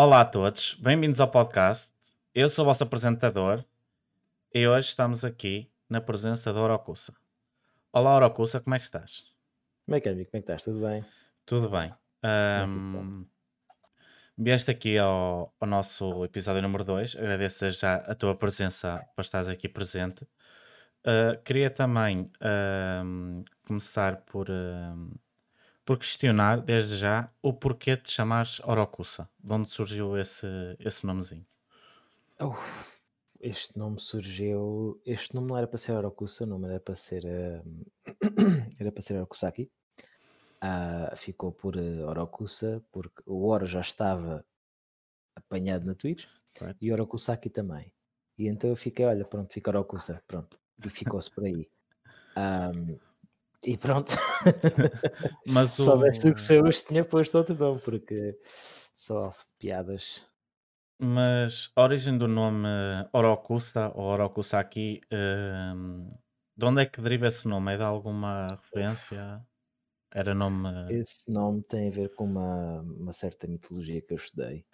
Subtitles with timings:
[0.00, 1.92] Olá a todos, bem-vindos ao podcast.
[2.32, 3.64] Eu sou o vosso apresentador
[4.54, 7.12] e hoje estamos aqui na presença da Orocusa.
[7.92, 9.24] Olá Orocusa, como é que estás?
[9.84, 10.30] Como é que é, amigo?
[10.30, 10.62] Como é que estás?
[10.62, 11.04] Tudo bem?
[11.44, 11.92] Tudo bem.
[12.22, 13.26] É Ahm,
[14.38, 17.16] vieste aqui ao, ao nosso episódio número 2.
[17.16, 20.24] Agradeço já a tua presença para estares aqui presente.
[21.04, 22.30] Ah, queria também
[23.66, 24.46] começar por,
[25.88, 29.26] por questionar, desde já, o porquê de chamares Orocusa.
[29.42, 30.46] De onde surgiu esse,
[30.78, 31.46] esse nomezinho?
[32.38, 32.52] Oh,
[33.40, 35.00] este nome surgiu.
[35.06, 37.24] Este nome não era para ser Orokusa, o nome era para ser.
[37.24, 37.62] eh,
[38.78, 39.70] era para ser Orokusaki.
[40.60, 44.44] Ah, ficou por eh, Orokusa, porque o Oro já estava
[45.34, 46.26] apanhado na Twitch
[46.58, 46.78] Correto?
[46.82, 47.90] e Orokusaki também.
[48.36, 50.60] E então eu fiquei, olha, pronto, fica Orokusa, pronto.
[50.84, 51.66] E ficou-se por aí.
[52.36, 52.98] Ahm,
[53.66, 54.12] e pronto.
[55.46, 56.34] Mas Se soubesse o.
[56.34, 58.38] que sou eu, tinha posto outro nome, porque
[58.94, 60.26] só piadas.
[61.00, 62.66] Mas a origem do nome
[63.12, 66.10] Orokusa ou Orokusaki, hum,
[66.56, 67.74] de onde é que deriva esse nome?
[67.74, 69.46] É de alguma referência?
[70.12, 70.68] Era nome.
[70.92, 74.64] Esse nome tem a ver com uma, uma certa mitologia que eu estudei.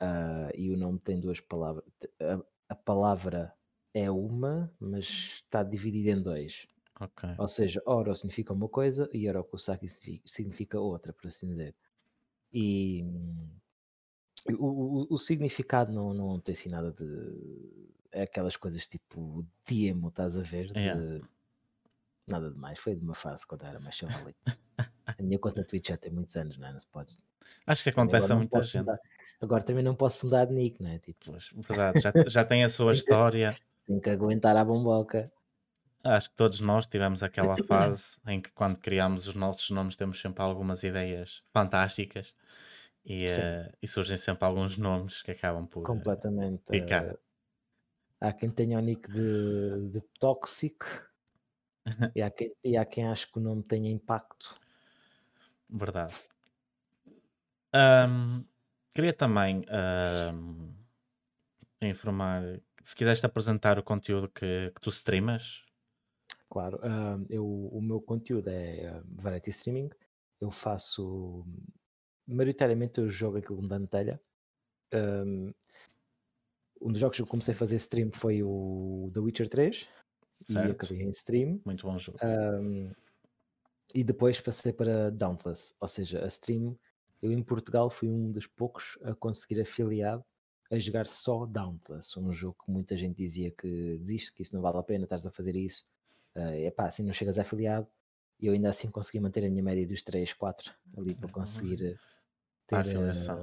[0.00, 1.84] ah, e o nome tem duas palavras.
[2.20, 3.54] A, a palavra
[3.94, 6.66] é uma, mas está dividida em dois.
[7.00, 7.28] Ok.
[7.38, 11.74] Ou seja, Oro significa uma coisa e Orokusaki signi- significa outra, por assim dizer.
[12.52, 13.04] E
[14.58, 17.04] o, o- o significado não, não tem assim nada de.
[18.12, 20.70] É aquelas coisas tipo Diemo, estás a ver?
[20.76, 20.98] Yeah.
[21.00, 21.22] De,
[22.26, 22.78] nada de mais.
[22.78, 24.38] Foi de uma fase quando era mais chavalito.
[25.06, 26.72] A minha conta Twitch já tem muitos anos, não é?
[26.72, 27.16] Não se pode.
[27.66, 28.78] Acho que acontece a muita gente.
[28.80, 28.98] mudar.
[29.40, 30.98] Agora também não posso mudar de nick, não é?
[30.98, 33.54] Tipo, Pois, verdade, já, já tem a sua história.
[33.86, 35.32] tenho que aguentar a bomboca.
[36.06, 40.20] Acho que todos nós tivemos aquela fase em que, quando criámos os nossos nomes, temos
[40.20, 42.34] sempre algumas ideias fantásticas
[43.04, 46.72] e, eh, e surgem sempre alguns nomes que acabam por eh, completamente.
[46.72, 47.06] ficar.
[47.06, 47.18] eh,
[48.20, 50.84] há quem tenha o nick de, de tóxico
[52.16, 54.60] e há, quem, e há quem ache que o nome tenha impacto.
[55.82, 56.16] Verdade.
[57.72, 58.44] Ahm,
[58.94, 60.74] queria também ahm,
[61.80, 65.64] informar, se quiseres apresentar o conteúdo que, que tu streamas,
[66.48, 69.90] Claro, ah, eu, o meu conteúdo é ah, variety streaming.
[70.40, 71.44] Eu faço,
[72.26, 74.20] maioritariamente eu jogo aquilo que me dá na telha.
[74.94, 75.52] Um,
[76.80, 79.88] um dos jogos que eu comecei a fazer stream foi o The Witcher 3
[80.48, 80.70] e certo?
[80.70, 81.60] acabei em stream.
[81.64, 82.18] Muito bom jogo.
[82.22, 82.92] Um,
[83.94, 86.78] e depois passei para Dauntless, ou seja, a stream.
[87.22, 90.24] Eu em Portugal fui um dos poucos a conseguir afiliado
[90.70, 94.60] a jogar só Dauntless, um jogo que muita gente dizia que desiste, que isso não
[94.60, 95.84] vale a pena, estás a fazer isso.
[96.36, 97.88] É pá, assim não chegas a afiliado.
[98.40, 101.82] E eu ainda assim consegui manter a minha média dos 3, 4 ali para conseguir
[101.82, 101.98] eh,
[102.70, 103.40] A ter afiliação.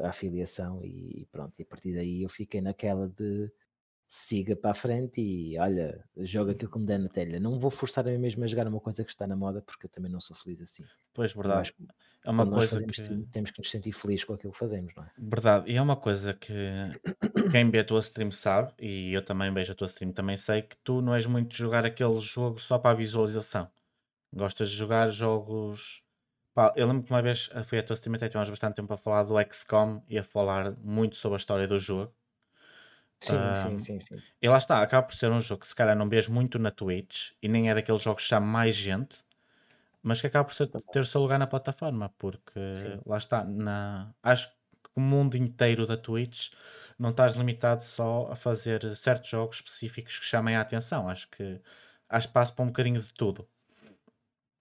[0.00, 1.54] eh, a afiliação e pronto.
[1.58, 3.52] E a partir daí eu fiquei naquela de
[4.08, 7.40] siga para a frente e olha, joga aquilo que me der na telha.
[7.40, 9.86] Não vou forçar a mim mesmo a jogar uma coisa que está na moda porque
[9.86, 10.88] eu também não sou feliz assim.
[11.14, 11.72] Pois, verdade.
[11.72, 11.86] que
[12.24, 13.26] É uma quando coisa que.
[13.32, 15.10] temos que nos sentir felizes com aquilo que fazemos, não é?
[15.18, 16.54] Verdade, e é uma coisa que
[17.50, 20.62] quem vê a tua stream sabe, e eu também vejo a tua stream, também sei
[20.62, 23.68] que tu não és muito de jogar aquele jogo só para a visualização.
[24.32, 26.02] Gostas de jogar jogos.
[26.54, 28.96] Pá, eu lembro que uma vez fui à tua stream até tivemos bastante tempo a
[28.96, 32.14] falar do XCOM e a falar muito sobre a história do jogo.
[33.18, 34.16] Sim, sim, sim, sim.
[34.40, 36.72] e lá está, acaba por ser um jogo que se calhar não vês muito na
[36.72, 39.16] Twitch e nem é daqueles jogos que chama mais gente,
[40.02, 43.02] mas que acaba por ser- ter o seu lugar na plataforma, porque Sim.
[43.06, 44.54] lá está, na, acho que
[44.96, 46.50] o mundo inteiro da Twitch
[46.98, 51.08] não estás limitado só a fazer certos jogos específicos que chamem a atenção.
[51.08, 51.60] Acho que
[52.08, 53.48] há espaço para um bocadinho de tudo.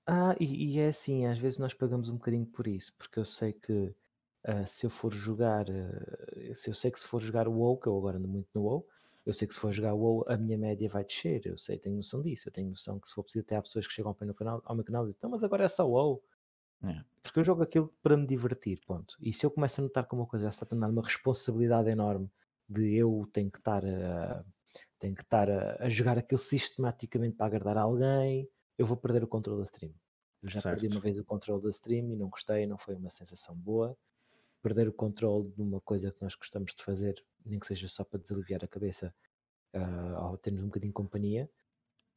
[0.07, 3.25] Ah, e, e é assim, às vezes nós pagamos um bocadinho por isso, porque eu
[3.25, 3.95] sei que
[4.43, 7.77] ah, se eu for jogar, ah, se eu sei que se for jogar o WoW,
[7.79, 8.87] que eu agora ando muito no WoW,
[9.25, 11.77] eu sei que se for jogar o WoW a minha média vai descer, eu sei,
[11.79, 14.11] tenho noção disso, eu tenho noção que se for preciso até há pessoas que chegam
[14.19, 16.23] ao meu canal, ao meu canal e dizem, então, mas agora é só WoW,
[16.83, 17.03] É.
[17.23, 19.15] porque eu jogo aquilo para me divertir, ponto.
[19.19, 22.29] E se eu começo a notar que uma coisa está a tornar uma responsabilidade enorme
[22.67, 24.43] de eu tenho que estar a,
[24.99, 29.27] tenho que estar a, a jogar aquilo sistematicamente para agradar alguém, eu vou perder o
[29.27, 29.93] controle da stream.
[30.41, 30.89] Eu já perdi Certo.
[30.89, 33.97] uma vez o controle da stream e não gostei, não foi uma sensação boa.
[34.61, 38.03] Perder o controle de uma coisa que nós gostamos de fazer, nem que seja só
[38.03, 39.13] para desaliviar a cabeça
[39.73, 41.51] ah, ou termos um bocadinho de companhia,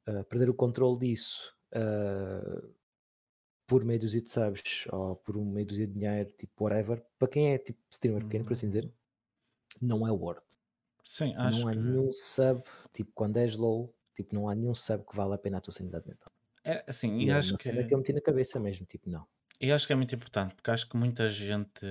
[0.07, 2.69] ah, perder o controle disso ah,
[3.67, 7.29] por meio dúzia de subs ou por um meio dúzia de dinheiro, tipo whatever, para
[7.29, 8.93] quem é tipo streamer pequeno, por assim dizer,
[9.83, 10.59] Hum, não é worth.
[11.05, 12.63] Sim, acho Não há que nenhum sub,
[12.93, 15.73] tipo quando és low, tipo não há nenhum sub que vale a pena a tua
[15.73, 16.33] sanidade mental.
[16.63, 19.27] é assim, e E é acho que que eu meti na cabeça mesmo, tipo não.
[19.61, 21.85] E acho que é muito importante, porque acho que muita gente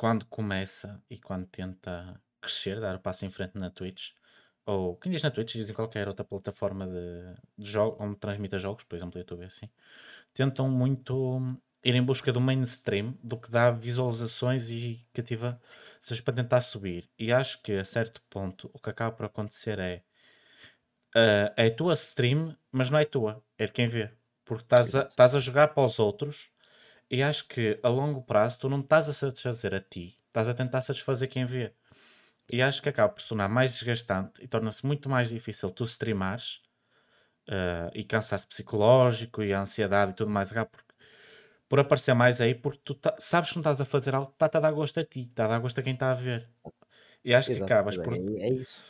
[0.00, 4.12] quando começa e quando tenta crescer, dar o passo em frente na Twitch,
[4.64, 8.58] ou quem diz na Twitch, diz em qualquer outra plataforma de, de jogo, onde transmita
[8.58, 9.68] jogos, por exemplo, YouTube assim,
[10.32, 11.54] tentam muito
[11.84, 15.60] ir em busca do mainstream, do que dá visualizações e cativa
[16.00, 17.06] seja para tentar subir.
[17.18, 20.02] E acho que a certo ponto o que acaba por acontecer é
[21.14, 24.10] ah, é a tua stream, mas não é tua, é de quem vê.
[24.46, 26.50] Porque estás a, estás a jogar para os outros
[27.10, 30.54] e acho que a longo prazo tu não estás a satisfazer a ti, estás a
[30.54, 31.74] tentar satisfazer quem vê.
[32.52, 35.84] E acho que acaba por se tornar mais desgastante e torna-se muito mais difícil tu
[35.84, 36.62] streamares
[37.48, 40.84] ah, e cansaço psicológico e a ansiedade e tudo mais acaba por,
[41.68, 44.34] por aparecer mais aí porque tu tá- sabes que não estás a fazer algo que
[44.44, 46.48] está a dar gosto a ti, está a dar gosto a quem está a ver.
[47.24, 48.14] E acho que Exato, acabas é, por
[48.46, 48.84] é isso.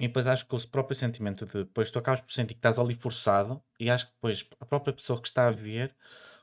[0.00, 2.78] e depois acho que o próprio sentimento de depois tu acabas por sentir que estás
[2.78, 5.94] ali forçado e acho que depois a própria pessoa que está a ver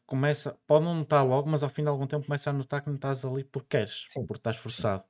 [0.06, 2.90] começa, pode não notar logo, mas ao fim de algum tempo começa a notar que
[2.90, 5.06] não estás ali porque queres, Sim, porque estás forçado.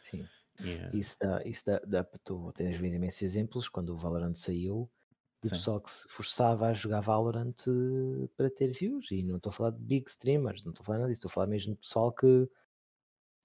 [0.00, 0.30] sim.
[0.60, 4.90] Eh, Isso dá, isso dá, dá tu tens visto imensos exemplos quando o Valorant saiu
[5.42, 9.50] de pessoal que se forçava a jogar Valorant eh, para ter views e não estou
[9.50, 11.74] a falar de big streamers, não estou a falar nada disso, estou a falar mesmo
[11.74, 12.48] de pessoal que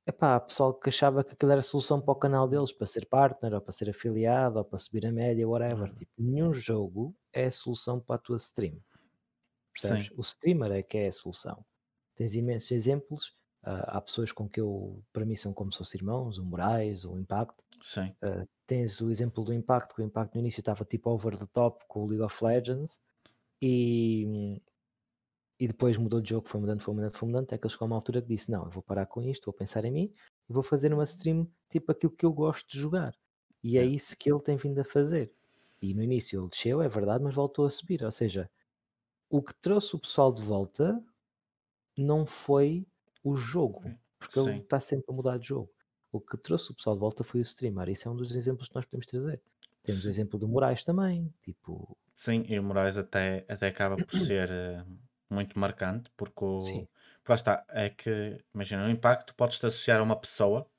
[0.08, 3.06] epá, pessoal que achava que aquilo era a solução para o canal deles, para ser
[3.08, 5.92] partner, ou para ser afiliado, ou para subir a média, whatever.
[5.92, 5.96] Uhum.
[5.96, 8.80] Tipo, nenhum jogo é a solução para a tua stream.
[9.74, 10.06] Percebes?
[10.06, 11.66] sim, O streamer é que é a solução.
[12.16, 13.36] Tens imensos exemplos.
[13.64, 17.06] ah, há pessoas com que eu, para mim, são como se fossem irmãos, o Moraes,
[17.06, 17.56] o Impact.
[17.82, 21.38] sim, Uh, tens o exemplo do Impact, que o Impact no início estava tipo over
[21.38, 23.00] the top com o League of Legends
[23.62, 24.60] e,
[25.60, 27.86] e depois mudou de jogo, foi mudando, foi mudando, foi mudando, até que ele chegou
[27.86, 30.14] a uma altura que disse, não, eu vou parar com isto, vou pensar em mim
[30.50, 33.14] e vou fazer uma stream tipo aquilo que eu gosto de jogar.
[33.64, 35.32] E é isso que ele tem vindo a fazer.
[35.82, 38.04] E no início ele desceu, é verdade, mas voltou a subir.
[38.04, 38.50] Ou seja,
[39.32, 41.02] o que trouxe o pessoal de volta
[41.98, 42.86] não foi
[43.24, 45.72] o jogo, porque ele sim, está sempre a mudar de jogo.
[46.12, 47.90] O que trouxe o pessoal de volta foi o streamer.
[47.90, 49.42] Isso é um dos exemplos que nós podemos trazer.
[49.86, 51.34] Temos o sim, exemplo do Moraes também.
[51.42, 54.86] Tipo, sim, e o Moraes até, até acaba por ser eh,
[55.30, 56.88] muito marcante, porque sim, o,
[57.20, 60.70] porque lá está, é que, imagina, o impacto podes-te associar a uma pessoa,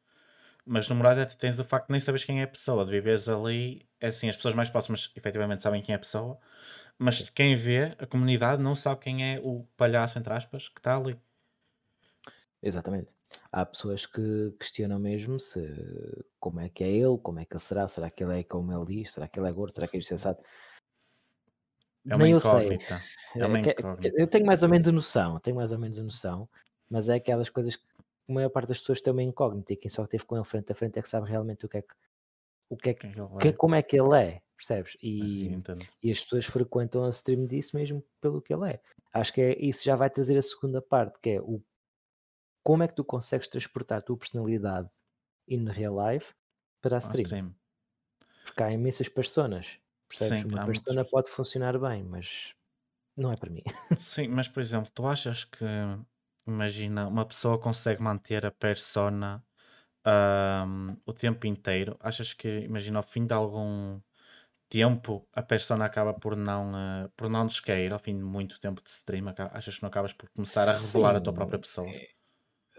[0.67, 2.85] mas no Moraes é que tens o facto de nem sabes quem é a pessoa,
[2.85, 6.39] de viveres ali, é assim, as pessoas mais próximas efetivamente sabem quem é a pessoa,
[7.03, 10.97] mas quem vê, a comunidade não sabe quem é o palhaço, entre aspas, que está
[10.97, 11.19] ali.
[12.63, 13.13] Exatamente.
[13.51, 15.61] Há pessoas que questionam mesmo se
[16.39, 18.73] como é que é ele, como é que ele será, será que ele é como
[18.73, 20.43] ele diz, será que ele é gordo, será que é insensato?
[22.09, 22.69] É uma Nem eu sei.
[22.75, 24.21] é É uma que- que- incógnita.
[24.21, 26.49] eu tenho mais ou menos a noção, tenho mais ou menos a noção,
[26.89, 27.85] mas é aquelas coisas que
[28.29, 30.71] a maior parte das pessoas tem uma incógnita e quem só esteve com ele frente
[30.71, 31.95] a frente é que sabe realmente o que é que,
[32.69, 34.97] o que é que, ele que- é, como é que ele é, percebes?
[35.03, 35.87] E, entendo.
[36.03, 38.83] e as pessoas frequentam a stream disso mesmo pelo que ele é.
[39.13, 41.63] Acho que é, isso já vai trazer a segunda parte, que é o
[42.65, 44.91] como é que tu consegues transportar a tua personalidade
[45.49, 46.35] in real life
[46.81, 47.23] para a stream.
[47.23, 47.55] stream.
[48.45, 49.79] Porque há imensas personas,
[50.09, 50.41] percebes?
[50.41, 50.93] Sim, Uma há muitos.
[50.93, 52.55] persona pode funcionar bem, mas
[53.17, 53.63] não é para mim.
[53.97, 55.65] Sim, mas por exemplo, tu achas que,
[56.47, 59.45] imagina, uma pessoa consegue manter a persona
[60.05, 61.97] ahm, o tempo inteiro?
[62.01, 64.01] Achas que, imagina, ao fim de algum
[64.73, 68.83] tempo, a persona acaba por não, eh, por não descair, ao fim de muito tempo
[68.83, 71.93] de stream, achas que não acabas por começar a revelar a tua própria Sim, pessoa?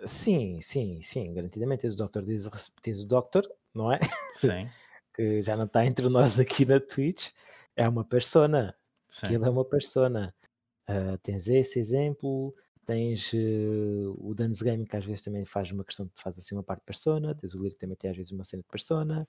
[0.07, 1.81] sim, sim, sim, garantidamente.
[1.81, 2.49] Tens o Doctor, tens,
[2.81, 3.43] tens o Doctor,
[3.75, 3.99] não é?
[4.31, 4.65] Sim,
[5.13, 7.29] que já não está entre nós aqui na Twitch.
[7.75, 8.75] É uma persona,
[9.07, 10.33] sim, aquilo é uma persona.
[10.87, 12.55] Ah, tens esse exemplo,
[12.87, 16.55] tens eh, o Dance Game que às vezes também faz uma questão de faz assim
[16.55, 18.69] uma parte de persona, tens o Lyric que também tem às vezes uma cena de
[18.69, 19.27] persona.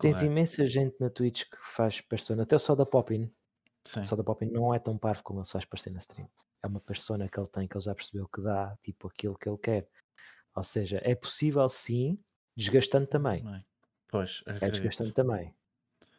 [0.00, 0.30] Tens correto.
[0.32, 3.24] imensa gente na Twitch que faz persona, até o Soda Poppin.
[3.24, 6.28] O Sim, Soda Poppin não é tão parvo como ele se faz parecer na stream.
[6.62, 9.48] É uma persona que ele tem, que ele já percebeu que dá tipo aquilo que
[9.48, 9.88] ele quer.
[10.56, 12.18] Ou seja, é possível sim,
[12.56, 13.42] desgastando também.
[13.44, 13.64] bem.
[14.08, 14.72] Pois, É acredito.
[14.82, 15.54] desgastante também.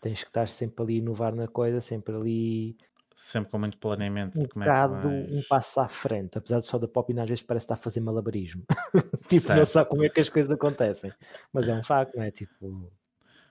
[0.02, 2.78] Tens que estar sempre ali a inovar na coisa, sempre ali
[3.16, 6.86] Sempre com muito planeamento um é bocado um passo à frente, apesar de só da
[6.88, 8.66] Poppin às vezes parece estar a fazer malabarismo.
[9.30, 9.66] tipo, não Certo.
[9.68, 11.12] sabe como é que as coisas acontecem.
[11.54, 12.30] Mas é um facto, não é?
[12.32, 12.92] Tipo,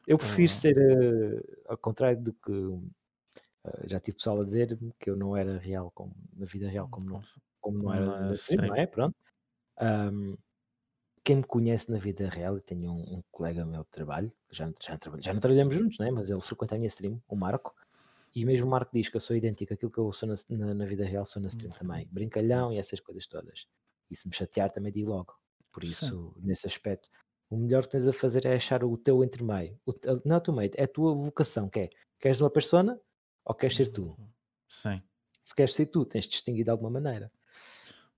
[0.06, 2.52] eu prefiro Oh, ser eh, ao contrário do que
[3.64, 6.88] eh, já tive pessoal a dizer que eu não era real como, na vida real
[6.88, 7.22] como não,
[7.60, 8.86] como não era na stream, não é?
[8.86, 9.16] Pronto.
[9.78, 10.36] Ahm,
[11.24, 14.56] quem me conhece na vida real, e tenho um, um colega meu de trabalho, que
[14.56, 16.10] já, já, já não trabalhamos juntos, né?
[16.10, 17.74] mas ele frequenta a minha stream, o Marco,
[18.34, 20.74] e mesmo o Marco diz que eu sou idêntico àquilo que eu sou na, na,
[20.74, 22.06] na vida real, sou na stream também.
[22.10, 23.66] Brincalhão e essas coisas todas.
[24.10, 25.34] E se me chatear também digo logo.
[25.72, 27.08] Por Sim, isso, nesse aspecto,
[27.54, 29.78] o melhor que tens a fazer é achar o teu entremeio.
[29.86, 32.50] O, te- não é o teu meio, é a tua vocação, que é, queres uma
[32.50, 33.00] persona
[33.44, 34.18] ou queres ser tu?
[34.68, 35.02] sim.
[35.40, 37.30] Se queres ser tu, tens de distinguir de alguma maneira.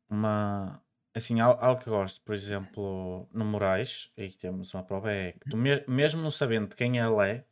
[0.09, 0.83] Uma.
[1.14, 5.33] assim, al- algo que eu gosto, por exemplo, no Moraes, aí temos uma prova, é
[5.33, 7.45] que tu me- mesmo não sabendo quem ele é,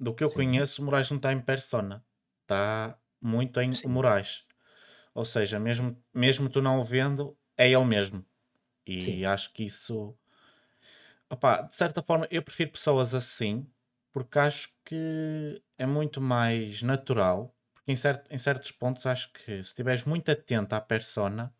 [0.00, 2.04] do que eu Sim, conheço, o Moraes não está em persona,
[2.42, 4.46] está muito em sim, Moraes.
[5.14, 8.24] Ou seja, sim, mesmo, mesmo tu não o vendo, é ele mesmo.
[8.98, 10.16] sim, E acho que isso,
[11.30, 13.66] opá, de certa forma, eu prefiro pessoas assim,
[14.12, 17.54] porque acho que é muito mais natural.
[17.74, 21.54] Porque em, certo, em certos pontos acho que se estiveres muito atento à persona,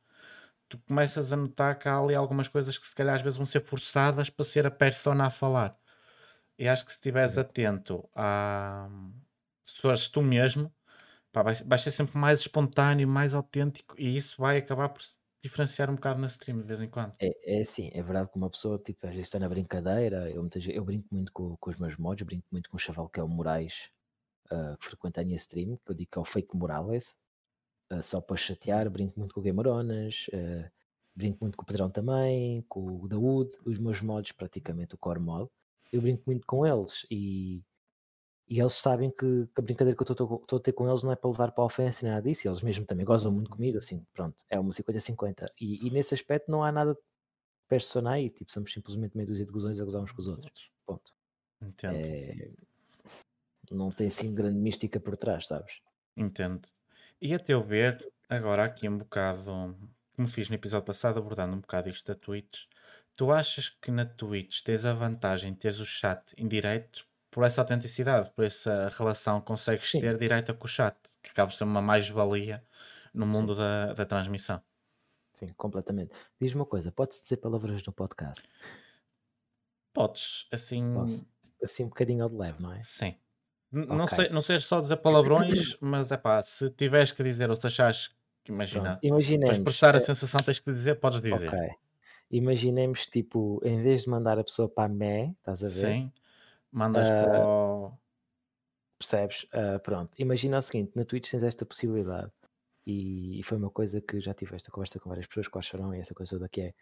[0.68, 3.46] tu começas a notar que há ali algumas coisas que se calhar às vezes vão
[3.46, 5.76] ser forçadas para ser a persona a falar.
[6.58, 8.88] E acho que se estiveres atento a.
[9.64, 10.72] Se fores tu mesmo,
[11.32, 15.02] pá, vais, vais ser sempre mais espontâneo, mais autêntico e isso vai acabar por
[15.44, 17.12] diferenciar um bocado na stream de vez em quando.
[17.20, 20.40] É, é assim, é verdade que uma pessoa, tipo, às vezes está na brincadeira, eu,
[20.40, 23.20] muitas, eu brinco muito com, com os meus mods, brinco muito com o chaval que
[23.20, 23.90] é o Moraes,
[24.50, 27.18] ah, que frequenta a minha stream, que eu digo que é o Fake Morales,
[27.90, 30.70] ah, só para chatear, brinco muito com o Gameronas, ah,
[31.14, 35.20] brinco muito com o Pedrão também, com o Daoud, os meus mods, praticamente o core
[35.20, 35.50] mod,
[35.92, 37.62] eu brinco muito com eles e,
[38.48, 41.12] e eles sabem que, que a brincadeira que eu estou a ter com eles não
[41.12, 43.50] é para levar para a ofensa nem nada disso, e eles mesmo também gozam muito
[43.50, 45.46] comigo, assim, pronto, é uma 50-50.
[45.60, 47.00] E, e nesse aspecto não há nada de
[47.68, 50.70] persona aí, tipo, somos simplesmente meia dúzia de gozões a gozar uns com os outros.
[50.86, 51.12] Ponto.
[51.60, 52.52] Entendo, É,
[53.70, 55.80] não tem assim grande mística por trás, sabes?
[56.16, 56.68] entendo.
[57.20, 59.76] E a teu ver, agora aqui um bocado,
[60.16, 62.66] como fiz no episódio passado, abordando um bocado isto da Twitch,
[63.16, 67.44] tu achas que na Twitch tens a vantagem de teres o chat em direto por
[67.44, 71.50] essa autenticidade, por essa relação que consegues Sim, ter direta com o chat, que acaba
[71.50, 72.64] por ser uma mais-valia
[73.12, 74.62] no sim, mundo da, da transmissão?
[75.32, 76.14] sim, completamente.
[76.40, 78.48] Diz-me uma coisa, pode-se dizer palavras no podcast?
[79.92, 81.26] Podes, assim, Posso?
[81.62, 82.86] Assim um bocadinho ao de leve, não é?
[82.86, 83.16] sim.
[83.72, 84.08] N- Não Ok.
[84.08, 87.66] sei, não sei só dizer palavrões, mas é pá, se tiveres que dizer ou se
[87.66, 88.08] achares
[88.44, 89.02] que imagina,
[89.44, 91.58] para expressar a sensação tens que dizer, podes ok, dizer.
[92.30, 95.98] imaginemos tipo, em vez de mandar a pessoa para a mé, estás a ver?
[95.98, 96.12] Sim,
[96.74, 97.98] mandas para Ah, o.
[98.98, 99.46] percebes?
[99.52, 102.32] Ah, pronto, imagina o seguinte, na Twitch tens esta possibilidade
[102.86, 105.62] e, e foi uma coisa que já tive esta conversa com várias pessoas, com a
[105.62, 106.74] Chorão e essa coisa toda que é,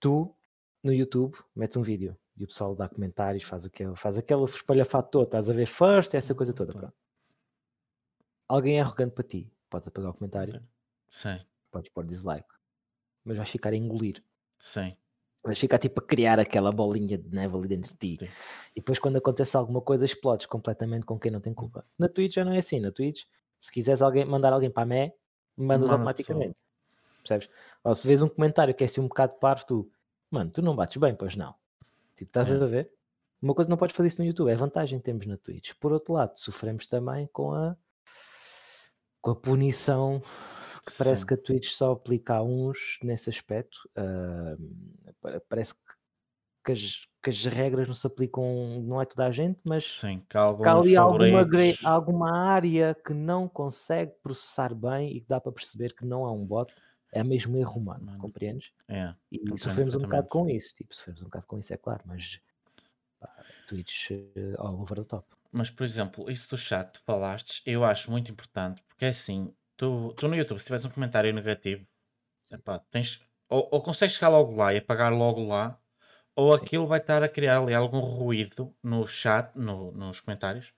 [0.00, 0.36] tu
[0.82, 4.44] no YouTube metes um vídeo e o pessoal dá comentários, faz, o que, faz aquele
[4.44, 6.94] espalhafato todo, estás a ver first, essa coisa toda, pronto.
[8.48, 10.66] Alguém é arrogante para ti, podes apagar o comentário,
[11.10, 12.48] Sim, podes pôr dislike,
[13.24, 14.24] mas vais ficar a engolir.
[14.58, 14.96] sim,
[15.44, 18.24] Vais ficar tipo a criar aquela bolinha de neve ali dentro de ti.
[18.24, 18.32] sim.
[18.74, 21.84] E depois quando acontece alguma coisa explodes completamente com quem não tem culpa.
[21.98, 22.80] Na Twitch já não é assim.
[22.80, 23.24] Na Twitch,
[23.60, 25.14] se quiseres alguém, mandar alguém para a mé,
[25.56, 26.56] mandas Mandas automaticamente.
[27.18, 27.48] Percebes?
[27.82, 29.90] Ou se vês um comentário que é assim um bocado parvo, tu,
[30.30, 31.54] mano, tu não bates bem, pois não.
[32.16, 32.54] Tipo, estás É.
[32.62, 32.90] a ver?
[33.42, 35.72] Uma coisa não podes fazer isso no YouTube, é vantagem que temos na Twitch.
[35.78, 37.76] Por outro lado, sofremos também com a
[39.20, 40.22] com a punição
[40.98, 41.26] parece Sim.
[41.26, 43.88] que a Twitch só aplica a uns nesse aspecto.
[45.20, 45.74] pa- parece
[46.64, 50.20] que, as, que as regras não se aplicam, não é toda a gente, mas Sim,
[50.20, 51.46] que que há alguns ali alguma,
[51.84, 56.30] alguma área que não consegue processar bem e que dá para perceber que não é
[56.30, 56.72] um bot,
[57.12, 58.72] é mesmo erro humano, Mano, compreendes?
[58.88, 61.76] É, E compreendo sofremos um bocado com isso, tipo, sofremos um bocado com isso, é
[61.76, 62.40] claro, mas
[63.20, 65.26] pá, Twitch eh, all over the top.
[65.52, 69.54] Mas, por exemplo, isso do chat que falaste, eu acho muito importante, porque é assim,
[69.76, 71.86] tu, tu no YouTube, se tiveres um comentário negativo,
[72.52, 75.80] epá, tens, ou, ou consegues chegar logo lá e apagar logo lá,
[76.36, 76.54] ou Sim.
[76.54, 80.74] aquilo vai estar a criar ali algum ruído no chat, no- nos comentários,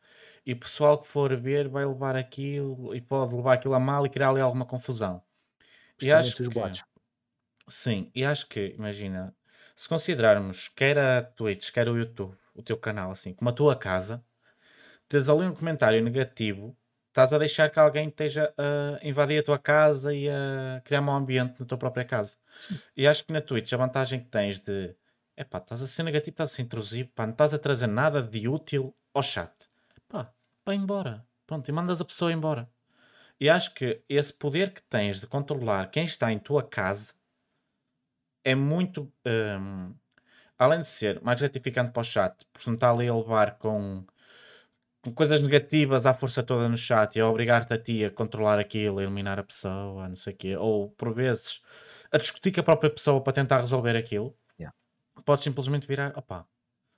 [0.47, 4.07] e o pessoal que for ver vai levar aquilo e pode levar aquilo a mal
[4.07, 5.23] e criar ali alguma confusão.
[6.01, 6.85] E acho que, bots.
[7.69, 9.35] sim, e acho que, imagina,
[9.77, 13.77] se considerarmos quer a Twitch, quer o YouTube, o teu canal, assim, como a tua
[13.77, 14.25] casa,
[15.09, 16.77] tens ali um comentário negativo,
[17.17, 21.17] estás a deixar que alguém esteja a invadir a tua casa e a criar mau
[21.17, 22.37] ambiente na tua própria casa.
[22.61, 22.79] Sim.
[22.95, 24.95] E acho que na Twitch a vantagem que tens de
[25.35, 28.23] epá, estás a ser negativo, estás a ser intrusivo, pá, não estás a trazer nada
[28.23, 29.51] de útil ao chat.
[30.07, 30.31] Pá,
[30.65, 31.27] vai embora.
[31.47, 32.69] Pronto, e mandas a pessoa embora.
[33.41, 37.15] E acho que esse poder que tens de controlar quem está em tua casa
[38.45, 39.11] é muito.
[39.25, 39.95] hum,
[40.59, 44.05] além de ser mais gratificante para o chat, porque não está ali a levar com
[45.13, 48.99] coisas negativas à força toda no chat e a obrigar-te a ti a controlar aquilo,
[48.99, 51.61] a eliminar a pessoa, não sei o quê, ou por vezes
[52.11, 54.75] a discutir com a própria pessoa para tentar resolver aquilo, Yeah.
[55.25, 56.47] podes simplesmente virar: opá,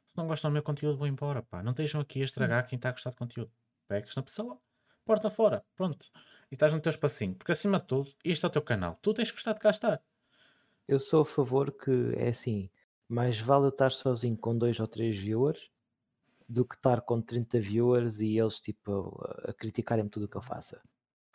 [0.06, 2.76] se não gostam do meu conteúdo, vou embora, pá, não estejam aqui a estragar quem
[2.76, 3.50] está a gostar de conteúdo.
[3.88, 4.58] Pegas na pessoa,
[5.04, 6.06] porta fora, pronto.
[6.50, 9.12] E estás no teu espacinho, porque acima de tudo, isto é o teu canal, tu
[9.14, 10.02] tens que gostar de cá estar.
[10.86, 12.70] Eu sou a favor que é assim,
[13.08, 15.70] mais vale eu estar sozinho com dois ou três viewers
[16.48, 20.36] do que estar com 30 viewers e eles tipo a, a criticarem tudo o que
[20.36, 20.80] eu faça.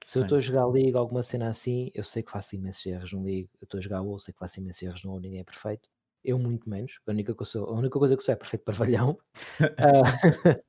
[0.03, 0.25] Se eu Sim.
[0.25, 3.49] estou a jogar League, alguma cena assim, eu sei que faço imensos erros no League.
[3.61, 5.87] Eu estou a jogar WoW, sei que faço imensos erros no WoW, ninguém é perfeito.
[6.23, 6.99] Eu muito menos.
[7.07, 9.17] A única, que eu sou, a única coisa que sou é perfeito para valhão.
[9.77, 10.01] Ah,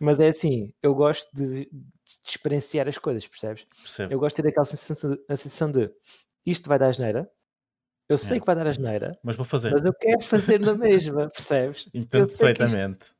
[0.00, 1.70] mas é assim, eu gosto de, de
[2.26, 3.64] experienciar as coisas, percebes?
[3.64, 4.12] Percebo.
[4.12, 5.90] Eu gosto de ter aquela sensação de, a sensação de
[6.44, 7.30] isto vai dar asneira.
[8.08, 8.40] Eu sei É.
[8.40, 9.72] que vai dar asneira, Mas vou fazer.
[9.72, 11.88] mas eu quero fazer na mesma, percebes?
[11.92, 13.15] Entendo eu perfeitamente.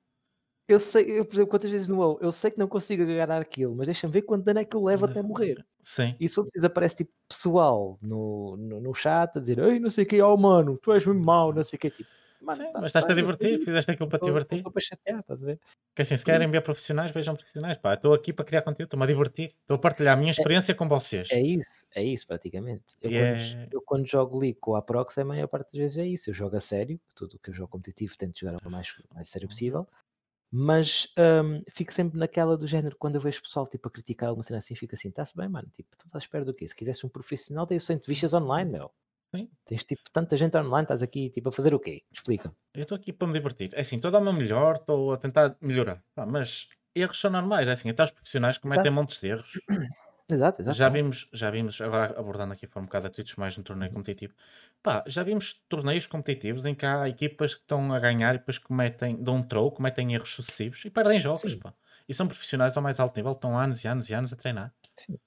[0.68, 3.40] Eu sei, eu, por exemplo, quantas vezes no WoW, eu sei que não consigo agarrar
[3.40, 5.64] aquilo, mas deixa-me ver quanto dano é que eu levo até morrer.
[5.80, 6.16] Sim.
[6.18, 9.90] E se for preciso, aparece tipo pessoal no, no, no chat a dizer Ei, não
[9.90, 11.90] sei o que, oh mano, tu és mesmo mau, não sei o que.
[11.90, 12.10] Tipo,
[12.42, 14.56] mano, Sim, tá-se mas estás-te a eu divertir, fizeste aquilo para te divertir.
[14.58, 15.60] estou para chatear, estás a ver?
[15.94, 17.78] Que assim, se querem ver profissionais, vejam profissionais.
[17.78, 19.54] Pá, estou aqui para criar conteúdo, estou-me a divertir.
[19.60, 21.28] Estou a partilhar a minha experiência com vocês.
[21.30, 22.82] É isso, é isso praticamente.
[23.00, 25.98] Eu, quando, é- eu quando jogo League com a Prox, a maior parte das vezes
[25.98, 26.30] é isso.
[26.30, 29.28] Eu jogo a sério, tudo o que eu jogo competitivo tento jogar o mais, mais
[29.28, 29.86] sério possível.
[30.50, 34.42] Mas hum, fico sempre naquela do género, quando eu vejo pessoal tipo, a criticar alguma
[34.42, 36.66] cena assim, fico assim, está-se bem, mano, tipo, tu estás à espera do quê?
[36.68, 38.90] Se quisesse um profissional, tens 100 vistas online, meu.
[39.34, 39.50] Sim.
[39.66, 42.02] Tens tipo tanta gente online, estás aqui tipo a fazer o quê?
[42.12, 42.54] Explica.
[42.72, 43.70] Eu estou aqui para me divertir.
[43.74, 46.02] É assim, estou a dar o meu melhor, estou a tentar melhorar.
[46.14, 47.66] Pá, mas erros são normais.
[47.68, 48.94] É assim, até os profissionais cometem Exato.
[48.94, 49.52] montes de erros.
[50.28, 50.78] Exato, exato.
[50.78, 53.92] Já vimos, já vimos, agora abordando aqui para um bocado a Twitch, mais no torneio
[53.92, 54.34] competitivo.
[54.82, 58.58] Pá, já vimos torneios competitivos em que há equipas que estão a ganhar e depois
[58.58, 61.56] cometem, dão um troll, cometem erros sucessivos e perdem jogos, Sim.
[61.56, 61.72] pá.
[62.08, 64.74] E são profissionais ao mais alto nível, estão anos e anos e anos a treinar.
[64.96, 65.18] Sim.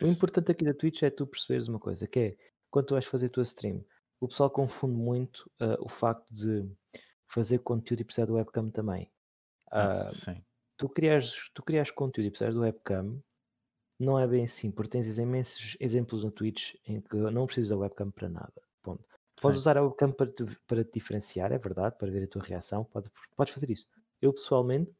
[0.00, 2.36] O importante aqui da Twitch é tu perceberes uma coisa, que é
[2.70, 3.84] quando tu vais fazer a tua stream,
[4.20, 6.68] o pessoal confunde muito ah, o facto de
[7.28, 9.10] fazer conteúdo e precisar do webcam também.
[9.70, 10.44] ah, Ah, sim,
[10.76, 13.22] tu, criares, tu criares conteúdo e precisas do webcam,
[13.98, 17.76] não é bem assim, porque tens imensos exemplos no Twitch em que não precisas da
[17.76, 18.62] webcam para nada.
[18.82, 19.04] Ponto.
[19.40, 22.28] Podes sim, usar a webcam para te, para te diferenciar, é verdade, para ver a
[22.28, 23.86] tua reação, pode- podes fazer isso.
[24.20, 24.94] Eu pessoalmente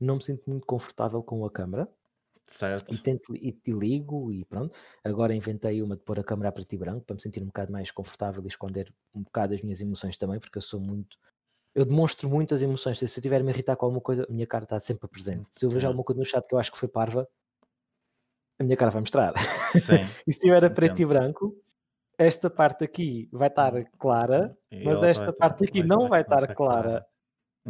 [0.00, 1.88] não me sinto muito confortável com a câmera,
[2.46, 2.94] certo.
[2.94, 4.76] e tento e, e ligo e pronto.
[5.04, 7.46] Agora inventei uma de pôr a câmera a preto e branco para me sentir um
[7.46, 11.16] bocado mais confortável e esconder um bocado as minhas emoções também, porque eu sou muito.
[11.74, 12.98] Eu demonstro muitas emoções.
[12.98, 15.48] Se eu estiver a me irritar com alguma coisa, a minha cara está sempre presente.
[15.52, 17.28] Se eu vejo alguma coisa no chat que eu acho que foi parva,
[18.58, 19.32] a minha cara vai mostrar.
[19.72, 20.00] Sim.
[20.26, 21.56] e se estiver a preto e branco,
[22.18, 26.54] esta parte aqui vai estar clara, E mas esta vai- parte aqui não vai estar
[26.54, 27.04] clara.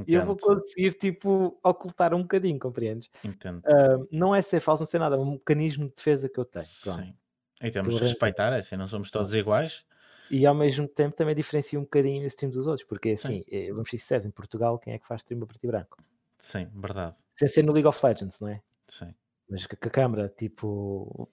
[0.06, 3.10] E eu vou conseguir, tipo, ocultar um bocadinho, compreendes?
[3.22, 3.62] entendo.
[3.66, 6.44] Ah, não é ser falso, não ser nada, é um mecanismo de defesa que eu
[6.44, 6.64] tenho.
[6.82, 7.02] Pronto.
[7.02, 7.14] Sim.
[7.62, 9.84] E temos de respeitar, é assim, não somos todos iguais.
[10.30, 13.44] E ao mesmo tempo também diferencia um bocadinho esse stream dos outros, porque assim, Sim.
[13.50, 15.98] eh, vamos ser sinceros, em Portugal, quem é que faz stream a preto e branco?
[16.38, 17.14] Sim, verdade.
[17.32, 18.60] Sem ser no League of Legends, não é?
[18.88, 19.14] Sim.
[19.48, 21.28] Mas com a câmara, tipo,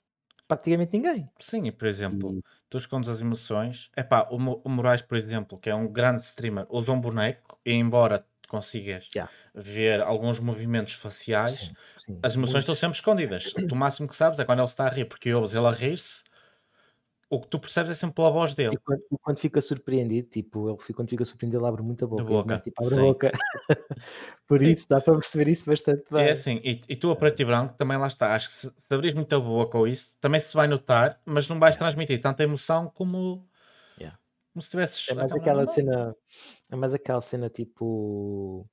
[0.48, 1.30] praticamente ninguém.
[1.40, 3.90] Sim, e por exemplo, E- tu escondes as emoções.
[3.96, 7.60] Epá, o, Mo- o Moraes, por exemplo, que é um grande streamer, usa um boneco
[7.66, 9.30] e embora consigas Já.
[9.54, 12.60] ver alguns movimentos faciais, Sim, sim, as emoções muito.
[12.64, 13.54] estão sempre escondidas.
[13.72, 16.24] O máximo que sabes é quando ele está a rir, porque ouves ele a rir-se,
[17.30, 18.76] o que tu percebes é sempre pela voz dele.
[18.84, 22.24] quando, e quando fica surpreendido, tipo, ele quando fica surpreendido, ele abre muita boca.
[22.24, 23.02] ele boca, tipo, abre sim.
[23.02, 23.32] boca.
[24.48, 24.72] Por Sim.
[24.72, 26.26] isso, dá para perceber isso bastante bem.
[26.26, 28.34] É assim, e, e tu a preto e branco também lá está.
[28.34, 31.60] Acho que se, se abris muita boca ou isso, também se vai notar, mas não
[31.60, 33.48] vais transmitir tanta emoção como,
[34.00, 34.18] Yeah.
[34.52, 36.16] como se tivesses É mais aquela cena,
[36.72, 38.66] é mais aquela cena tipo,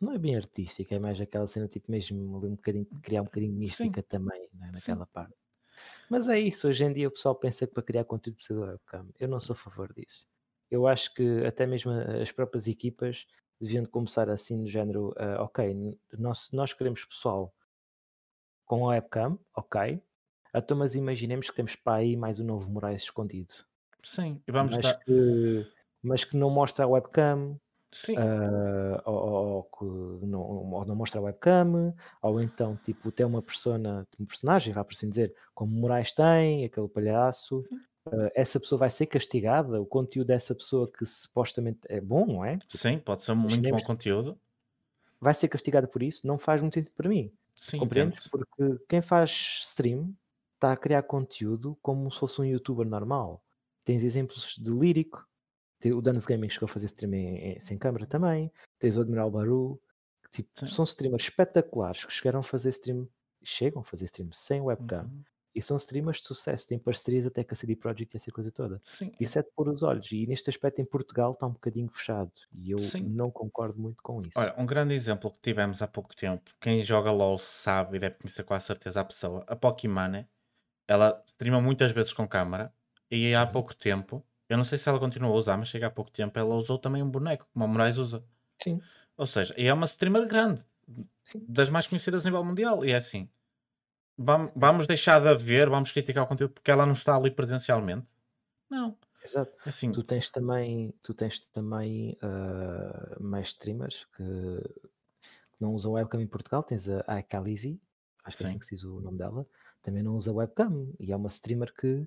[0.00, 3.24] não é bem artística, é mais aquela cena tipo mesmo ali um bocadinho, criar um
[3.26, 3.84] bocadinho de Sim.
[3.84, 4.66] mística também, é?
[4.66, 4.72] Sim.
[4.72, 5.39] naquela parte.
[6.10, 8.66] Mas é isso, hoje em dia o pessoal pensa que para criar conteúdo precisa de
[8.66, 9.08] webcam.
[9.20, 10.28] Eu não sou a favor disso.
[10.68, 13.28] Eu acho que até mesmo as próprias equipas
[13.60, 17.54] deviam de começar assim do género, ah, ok, nós, nós queremos pessoal
[18.66, 20.02] com a webcam, ok,
[20.52, 23.52] então mas imaginemos que temos para aí mais um novo Moraes escondido
[24.02, 24.98] Sim, e vamos mas, dar.
[24.98, 25.66] que,
[26.02, 27.56] mas que não mostra a webcam,
[27.92, 33.24] Sim, ah, ou, ou- que não, ou não mostra a webcam, ou então tipo tem
[33.26, 37.66] uma persona, um personagem, vá por assim dizer, como Moraes tem, aquele palhaço,
[38.06, 42.44] ah, essa pessoa vai ser castigada, o conteúdo dessa pessoa que supostamente é bom, não
[42.44, 42.62] é?
[42.68, 44.40] sim, pode ser muito bom conteúdo.
[45.20, 47.32] Vai ser castigada por isso, não faz muito sentido para mim.
[47.54, 48.20] Sim, Compreendes?
[48.20, 48.30] entendo.
[48.30, 49.30] Porque quem faz
[49.62, 50.14] stream
[50.54, 53.42] está a criar conteúdo como se fosse um youtuber normal.
[53.84, 55.26] Tens exemplos de lírico,
[55.86, 59.30] o Danos Gaming chegou a fazer stream em- em- sem câmera também, tens o Admiral
[59.30, 59.80] Baru,
[60.22, 60.66] que tipo, Sim.
[60.66, 63.08] são streamers espetaculares que chegaram a fazer stream,
[63.42, 65.22] chegam a fazer stream sem webcam, Uhum.
[65.54, 68.52] e são streamers de sucesso, têm parcerias até com a CD Projekt e essa coisa
[68.52, 68.80] toda.
[68.84, 71.88] Sim, Isso é de pôr os olhos, e neste aspecto em Portugal está um bocadinho
[71.88, 73.02] fechado, e eu Sim.
[73.08, 74.38] não concordo muito com isso.
[74.38, 78.16] Olha, um grande exemplo que tivemos há pouco tempo, quem joga LOL sabe e deve
[78.16, 80.28] conhecer com a certeza a pessoa, a Pokimane,
[80.86, 82.72] ela streama muitas vezes com câmara
[83.10, 85.90] e há pouco tempo, eu não sei se ela continua a usar, mas chega há
[85.90, 88.22] pouco tempo, ela usou também um boneco, como a Moraes usa.
[88.62, 88.80] Sim,
[89.16, 90.62] Ou seja, é uma streamer grande,
[91.24, 91.44] sim.
[91.48, 93.28] das mais conhecidas a nível mundial, e é assim.
[94.18, 98.06] Vam- Vamos deixar de haver, vamos criticar o conteúdo porque ela não está ali presencialmente.
[98.68, 98.96] Não.
[99.24, 99.52] Exato.
[99.66, 106.20] Assim, Tu tens também, tu tens também ah, mais streamers que, que não usam webcam
[106.20, 106.62] em Portugal.
[106.62, 107.80] Tens a Akalizi,
[108.24, 108.58] acho que é assim Sim.
[108.58, 109.46] que se diz o nome dela,
[109.82, 110.92] também não usa webcam.
[110.98, 112.06] E é uma streamer que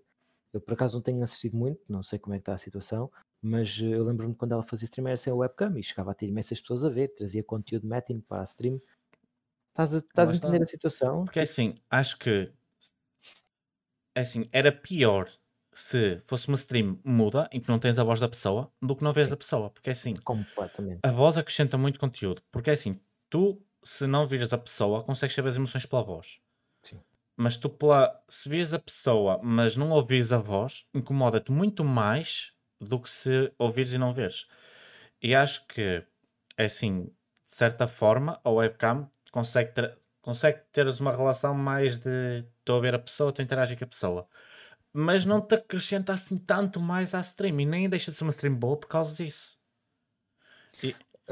[0.54, 3.12] eu por acaso não tenho assistido muito, não sei como é que está a situação,
[3.42, 6.14] mas eh, eu lembro-me quando ela fazia stream era sem a webcam e chegava a
[6.14, 8.80] ter imensas pessoas a ver, trazia conteúdo matching para a stream.
[9.70, 11.26] Estás a, estás a entender a situação?
[11.26, 12.54] porque é assim, acho que
[14.16, 15.30] é assim, era pior
[15.74, 19.04] se fosse uma stream muda em que não tens a voz da pessoa do que
[19.04, 19.34] não vês Sim.
[19.34, 19.70] a pessoa.
[19.72, 21.00] Porque é assim, Completamente.
[21.04, 22.44] a voz acrescenta muito conteúdo.
[22.52, 26.40] Porque é assim, tu, se não vires a pessoa, consegues saber as emoções pela voz.
[27.36, 32.54] Mas tu, pela, se vires a pessoa, mas não ouvires a voz, incomoda-te muito mais
[32.80, 34.46] do que se ouvires e não veres.
[35.22, 36.06] E acho que,
[36.58, 37.12] é assim, de
[37.56, 42.96] certa forma, a webcam consegue, ter, consegue teres uma relação mais de estou a ver
[42.96, 44.28] a pessoa, estou a interagir com a pessoa.
[44.94, 48.32] Mas não te acrescenta assim tanto mais à stream e nem deixa de ser uma
[48.32, 49.58] stream boa por causa disso.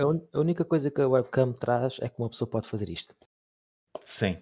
[0.02, 2.90] A, un- a única coisa que a webcam traz é que uma pessoa pode fazer
[2.90, 3.16] isto.
[4.06, 4.42] Sim.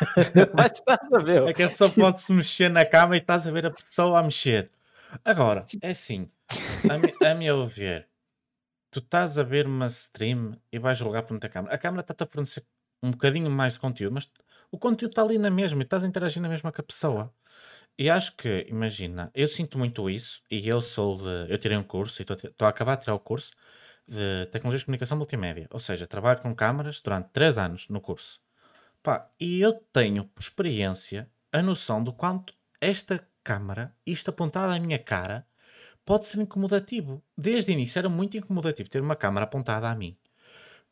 [0.54, 1.48] Mas estás a ver?
[1.48, 4.18] É que a pessoa pode se mexer na cama e estás a ver a pessoa
[4.18, 4.70] a mexer.
[5.24, 6.30] Agora, é assim,
[6.88, 8.08] a, mi- a meu ver,
[8.90, 11.74] tu estás a ver uma stream e vais jogar para a câmera.
[11.74, 12.64] A câmera está-te a fornecer
[13.02, 14.30] um bocadinho mais de conteúdo, mas
[14.70, 17.32] o conteúdo está ali na mesma e estás a interagir na mesma com a pessoa.
[17.98, 21.52] E acho que, imagina, eu sinto muito isso e eu sou de.
[21.52, 23.50] Eu tirei um curso e estou a ti- estou a acabar de tirar o curso
[24.08, 25.66] de Tecnologias de Comunicação Multimédia.
[25.70, 28.40] Ou seja, trabalho com câmaras durante 3 anos no curso.
[29.02, 34.78] Pá, e eu tenho por experiência a noção do quanto esta câmara, isto apontado à
[34.78, 35.46] minha cara,
[36.04, 37.22] pode ser incomodativo.
[37.36, 40.18] Desde o início era muito incomodativo ter uma câmara apontada a mim.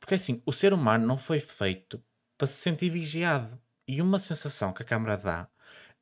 [0.00, 2.02] Porque assim, o ser humano não foi feito
[2.38, 3.60] para se sentir vigiado.
[3.86, 5.48] E uma sensação que a câmara dá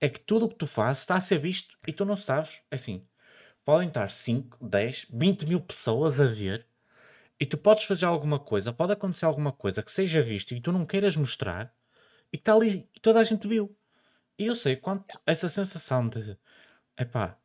[0.01, 2.61] é que tudo o que tu fazes está a ser visto e tu não sabes.
[2.71, 3.05] É Assim,
[3.64, 6.66] podem estar 5, 10, 20 mil pessoas a ver
[7.40, 10.73] e tu podes fazer alguma coisa, pode acontecer alguma coisa que seja visto e tu
[10.73, 11.76] não queiras mostrar
[12.33, 13.77] e que está ali e toda a gente viu.
[14.39, 16.39] E eu sei quanto essa sensação de
[16.99, 17.39] epá,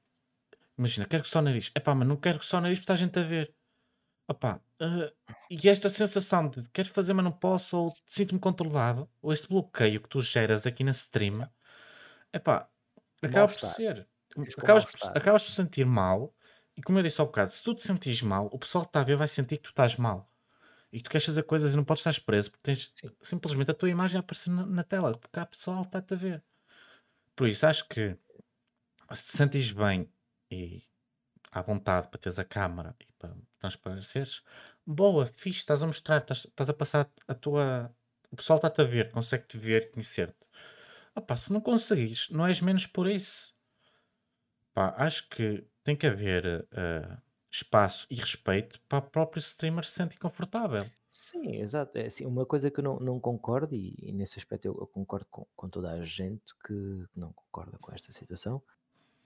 [0.78, 2.84] imagina, quero que só o nariz, epá, mas não quero que só o nariz porque
[2.84, 3.54] está a gente a ver.
[4.28, 5.14] Opá, eh,
[5.50, 10.02] e esta sensação de quero fazer, mas não posso, ou sinto-me controlado, ou este bloqueio
[10.02, 11.50] que tu geras aqui na stream,
[12.32, 12.70] epá,
[13.22, 14.08] acaba por ser.
[14.58, 16.34] Acabas por, acabas por sentir mal,
[16.78, 19.02] e como eu disse há bocado, se tu te sentires mal, o pessoal que está
[19.02, 20.31] a ver vai sentir que tu estás mal.
[20.92, 23.10] E tu queres fazer coisas e não podes estar preso, porque tens Sim.
[23.22, 26.18] simplesmente a tua imagem a aparecer na, na tela, porque há pessoal que está-te a
[26.18, 26.44] ver.
[27.36, 28.18] Por isso, acho que
[29.14, 30.12] se te sentires bem
[30.50, 30.84] e
[31.52, 34.44] à vontade para teres a câmara e para transpareceres,
[34.86, 37.94] boa, fixe, estás a mostrar, estás, estás a passar a tua.
[38.30, 40.38] O pessoal está-te a ver, consegue-te ver, conhecer-te.
[41.16, 43.54] Opá, se não conseguires, não és menos por isso.
[44.74, 47.18] Pá, acho que tem que haver eh,
[47.52, 50.90] espaço e respeito para o próprio streamer se sentir confortável.
[51.10, 51.98] Sim, exato.
[51.98, 54.88] É assim, uma coisa que eu não, não concordo, e, e nesse aspecto eu, eu
[54.88, 58.64] concordo com, com toda a gente que não concorda com esta situação,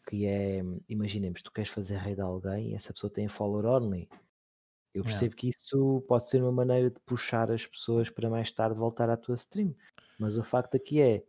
[0.07, 4.09] que é, imaginemos, tu queres fazer raid a alguém e essa pessoa tem follower only.
[4.93, 8.79] Eu percebo que isso pode ser uma maneira de puxar as pessoas para mais tarde
[8.79, 9.75] voltar à tua stream,
[10.17, 11.23] mas o facto aqui é,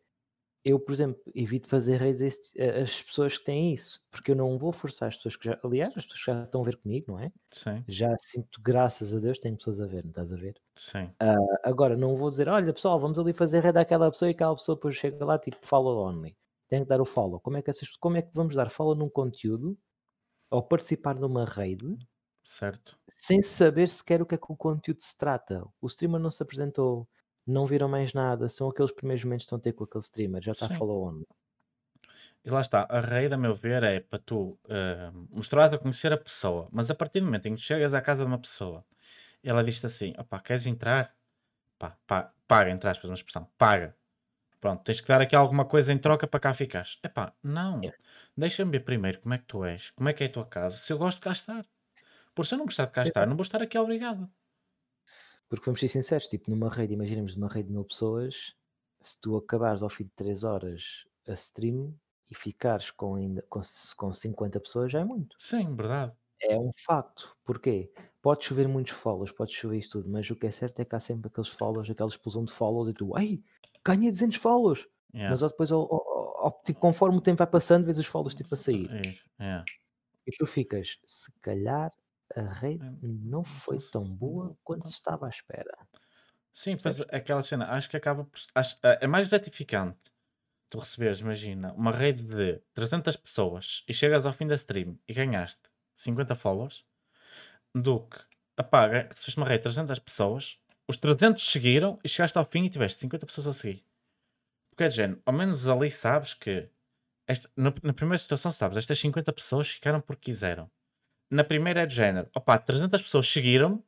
[0.67, 2.21] eu, por exemplo, evito fazer raids
[2.59, 5.61] a as pessoas que têm isso, porque eu não vou forçar as pessoas que já,
[5.63, 7.33] aliás, as pessoas que já estão a ver comigo, não é?
[7.53, 10.61] Sim, Já sinto, graças a Deus, tenho pessoas a ver, não estás a ver?
[10.75, 11.15] sim,
[11.63, 14.75] Agora, não vou dizer, olha pessoal, vamos ali fazer raid àquela pessoa e aquela pessoa
[14.77, 16.37] depois chega lá tipo follow only.
[16.69, 17.39] Tem que dar o follow.
[17.41, 19.79] Como é que, essas, como é que vamos dar follow num conteúdo
[20.51, 21.97] ou participar numa raid
[22.43, 22.99] certo.
[23.09, 25.65] sem saber sequer o que é que o conteúdo se trata?
[25.81, 27.09] O streamer não se apresentou,
[27.47, 30.43] não viram mais nada, são aqueles primeiros momentos que estão a ter com aquele streamer,
[30.43, 30.75] já está Sim.
[30.75, 31.27] follow only.
[32.45, 36.13] E lá está, a raid, a meu ver, é para tu eh, mostrares a conhecer
[36.13, 38.39] a pessoa, mas a partir do momento em que tu chegas à casa de uma
[38.39, 38.85] pessoa
[39.47, 41.15] ela diz-te assim: opá, queres entrar?
[41.79, 43.97] Pá, pá, paga, entre aspas, uma expressão, paga.
[44.61, 46.99] Pronto, tens que dar aqui alguma coisa em troca para cá ficares.
[47.03, 47.81] Epá, não.
[47.81, 47.97] Yeah.
[48.37, 50.77] Deixa-me ver primeiro como é que tu és, como é que é a tua casa,
[50.77, 51.65] se eu gosto de cá estar.
[52.35, 54.29] Por se eu não gostar de cá estar, não vou estar aqui obrigado.
[55.49, 58.55] Porque vamos ser sinceros, tipo, numa rede, imaginemos numa rede de mil pessoas,
[59.01, 61.95] se tu acabares ao fim de 3 horas a stream
[62.31, 63.61] e ficares com, ainda, com,
[63.97, 65.37] com 50 pessoas, já é muito.
[65.39, 66.13] Sim, verdade.
[66.43, 67.37] É um facto.
[67.45, 67.91] Porquê?
[68.21, 70.95] Pode chover muitos follows, pode chover isto tudo, mas o que é certo é que
[70.95, 73.43] há sempre aqueles follows, aquela explosão de follows e tu, ei,
[73.85, 74.89] ganhei 200 follows!
[75.15, 75.31] Yeah.
[75.31, 78.53] Mas depois, ao- ao- ao- tipo, conforme o tempo vai passando, vês os follows tipo
[78.53, 78.91] a sair.
[79.39, 79.65] É.
[80.27, 81.91] E tu ficas, se calhar
[82.35, 85.77] a rede É, não foi tão boa quanto se estava à espera.
[86.55, 87.07] Sim, Percebes?
[87.12, 88.41] aquela cena, acho que acaba por.
[88.55, 89.99] Acho, é é mais gratificante
[90.71, 95.15] tu receberes, imagina, uma rede de 300 pessoas e chegas ao fim da stream e
[95.15, 95.62] ganhaste
[95.97, 96.85] 50 followers,
[97.75, 98.19] do que
[98.57, 100.59] apaga, se fez uma rede de 300 pessoas,
[100.89, 103.85] os 300 seguiram e chegaste ao fim e tiveste 50 pessoas a seguir.
[104.71, 106.69] Porque é de género, ao menos ali sabes que
[107.27, 110.71] esta, na, na primeira situação sabes, estas 50 pessoas ficaram porque quiseram.
[111.31, 113.85] Na primeira é de género, opá, 300 pessoas seguiram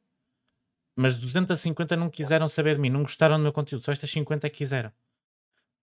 [0.96, 4.50] mas 250 não quiseram saber de mim, não gostaram do meu conteúdo, só estas 50
[4.50, 4.92] quiseram.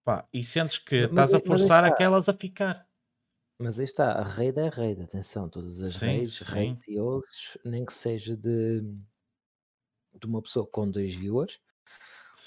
[0.04, 2.88] Pá, e sentes que Mas, estás a forçar aquelas a ficar.
[3.60, 6.88] mas aí está, a rede é a rede, atenção, todas as Sim, redes, sim, redes
[6.88, 8.82] e outros, nem que seja de,
[10.14, 11.60] de uma pessoa com dois viewers,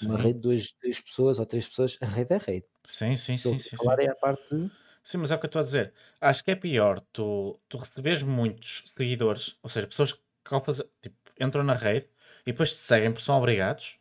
[0.01, 2.67] uma sim, rede de duas, duas pessoas ou três pessoas, a rede é a rede.
[2.87, 3.99] sim, sim, Estou sim, a sim, falar sim.
[3.99, 4.55] é a parte
[5.03, 5.93] Sim, mas é o que eu estou a dizer.
[6.21, 10.21] Acho que é pior tu, tu receberes muitos seguidores, ou seja, pessoas que
[10.53, 12.07] ao fazer, tipo, entram na rede
[12.45, 13.97] e depois te seguem porque são obrigados,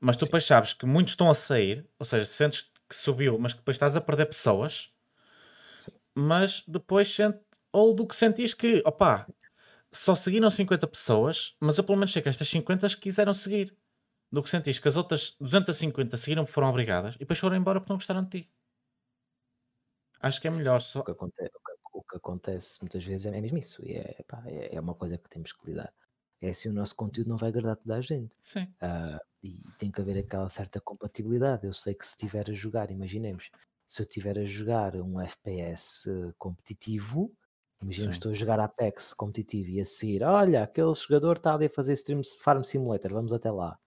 [0.00, 0.26] mas tu Sim.
[0.26, 3.76] depois sabes que muitos estão a sair, ou seja, sentes que subiu, mas que depois
[3.76, 4.92] estás a perder pessoas,
[5.78, 5.92] Sim.
[6.14, 7.40] mas depois sente,
[7.72, 9.26] ou do que sentis que, opá,
[9.92, 13.76] só seguiram 50 pessoas, mas eu pelo menos sei que estas 50 que quiseram seguir.
[14.32, 17.80] Do que sentis que as outras 250 seguiram porque foram obrigadas e depois foram embora
[17.80, 18.50] porque não gostaram de ti.
[20.20, 21.04] Acho que é melhor O só.
[21.04, 24.42] que, acontece, o, que, o que acontece muitas vezes é mesmo isso, e é, pá,
[24.46, 25.92] é, é uma coisa que temos que lidar.
[26.40, 28.34] É assim, o nosso conteúdo não vai agradar toda a gente.
[28.40, 28.76] Sim.
[28.80, 31.66] Ah, e tem que haver aquela certa compatibilidade.
[31.66, 33.50] Eu sei que se estiver a jogar, imaginemos,
[33.86, 37.32] se eu estiver a jogar um FPS eh, competitivo,
[37.82, 38.16] imaginemos Sim.
[38.16, 41.92] estou a jogar Apex competitivo e a seguir, olha, aquele jogador está ali a fazer
[41.94, 43.78] stream de Farm Simulator, vamos até lá.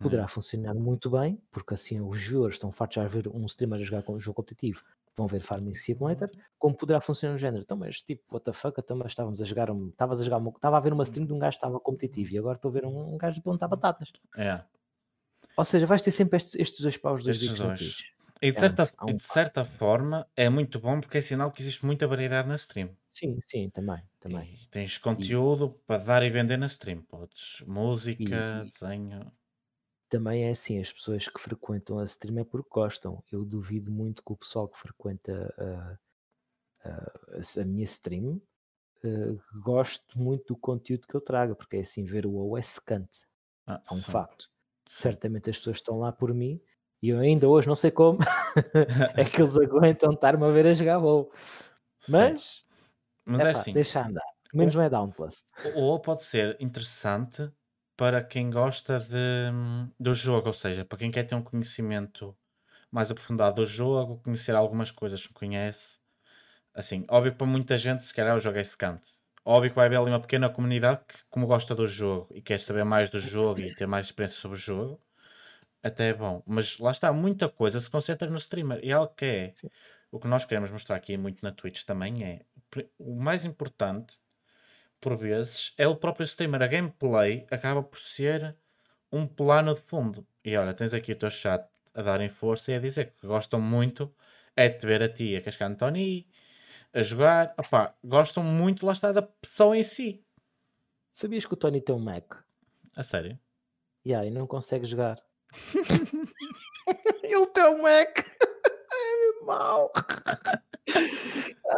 [0.00, 0.28] Poderá Hum.
[0.28, 4.02] funcionar muito bem, porque assim os viewers estão fartos a ver um streamer a jogar
[4.02, 4.82] com um jogo competitivo,
[5.16, 7.62] vão ver Farming Simulator, como poderá funcionar no género.
[7.62, 10.36] Então, mas tipo, what the fuck, então, mas estávamos a jogar, um, estavas a jogar,
[10.38, 12.68] uma- estava a ver uma stream de um gajo que estava competitivo e agora estou
[12.70, 14.12] a ver um, um gajo de plantar batatas.
[14.36, 14.62] É.
[15.56, 18.12] Ou seja, vais ter sempre estes, estes dois paus dos Estes dois.
[18.42, 21.50] E de, um- certa, e um de certa forma é muito bom porque é sinal
[21.50, 22.90] que existe muita variedade na stream.
[23.08, 24.52] Sim, sim, também, também.
[24.62, 27.00] E tens conteúdo para dar e vender na stream.
[27.00, 29.32] Podes música, E- desenho.
[30.08, 33.22] Também é assim, as pessoas que frequentam a stream é porque gostam.
[33.30, 38.40] Eu duvido muito que o pessoal que frequenta a, a- a minha stream
[39.04, 42.62] eh, goste muito do conteúdo que eu trago, porque é assim, ver o WoW é
[42.62, 43.20] secante,
[43.66, 44.50] Ah, é um sim, facto.
[44.88, 46.60] Certamente as pessoas estão lá por mim
[47.02, 48.18] e eu ainda hoje não sei como
[49.16, 51.30] é que eles aguentam estar-me a ver a jogar WoW.
[52.00, 52.12] Sim.
[52.12, 52.64] Mas,
[53.26, 54.24] Mas é epá, assim, deixa andar.
[54.54, 55.44] Menos não é Downplus.
[55.64, 57.50] o WoW pode ser interessante
[57.96, 59.50] para quem gosta de,
[59.98, 62.36] do jogo, ou seja, para quem quer ter um conhecimento
[62.90, 65.98] mais aprofundado do jogo, conhecer algumas coisas que não conhece.
[66.74, 69.16] Assim, óbvio que para muita gente, se calhar o jogo é secante.
[69.44, 72.60] Óbvio que vai haver ali uma pequena comunidade que, como gosta do jogo e quer
[72.60, 75.00] saber mais do jogo e ter mais experiência sobre o jogo,
[75.82, 76.42] até é bom.
[76.46, 78.80] Mas lá está, muita coisa se concentra no streamer.
[78.82, 79.68] E algo que é Sim.
[80.10, 82.40] o que nós queremos mostrar aqui muito na Twitch também é
[82.98, 84.18] o mais importante,
[85.00, 86.62] por vezes, é o próprio streamer.
[86.62, 88.56] A gameplay acaba por ser
[89.10, 90.26] um plano de fundo.
[90.44, 93.60] E olha, tens aqui o teu chat a darem força e a dizer que gostam
[93.60, 94.14] muito
[94.54, 96.26] é de te ver a ti a cascar no Tony,
[96.92, 97.54] a jogar.
[97.58, 100.24] Opá, gostam muito, lá está, da pessoa em si.
[101.10, 102.34] Sabias que o Tony tem um Mac?
[102.94, 103.38] A sério.
[104.04, 105.18] E aí não consegue jogar.
[107.22, 108.18] Ele tem um Mac.
[109.06, 109.92] É mau.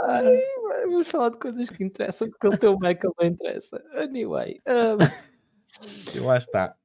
[0.04, 0.38] Ai,
[0.84, 3.82] vamos falar de coisas que interessam, porque um Mac, ele não interessa.
[3.92, 4.60] Anyway.
[4.66, 6.76] um, lá está.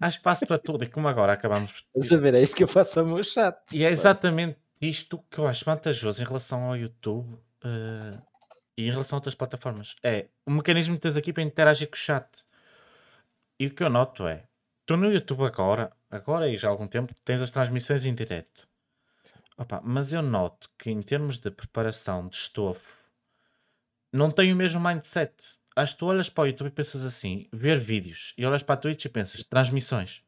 [0.00, 0.84] Há espaço para tudo.
[0.84, 1.84] E como agora acabamos.
[1.94, 3.56] Estás a ver, é isto que eu faço ao meu chat.
[3.72, 8.18] E é exatamente isto que eu acho vantajoso em relação ao YouTube eh,
[8.76, 9.96] e em relação a outras plataformas.
[10.02, 12.26] É o mecanismo que tens aqui para interagir com o chat.
[13.58, 14.44] E o que eu noto é,
[14.86, 18.69] tu no YouTube agora, agora e já há algum tempo, tens as transmissões em direto.
[19.60, 22.96] Opa, mas eu noto que em termos de preparação de estofo,
[24.10, 25.34] não tem o mesmo mindset.
[25.76, 28.74] Acho que tu olhas para o YouTube e pensas assim, ver vídeos, e olhas para
[28.74, 30.22] a Twitch e pensas, transmissões.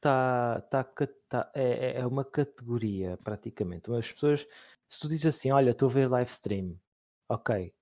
[0.00, 3.90] Tá, tá, tá- é, é- é uma categoria, praticamente.
[3.90, 4.46] As pessoas,
[4.86, 6.78] se tu dizes assim, olha, estou a ver live stream,
[7.26, 7.72] ok,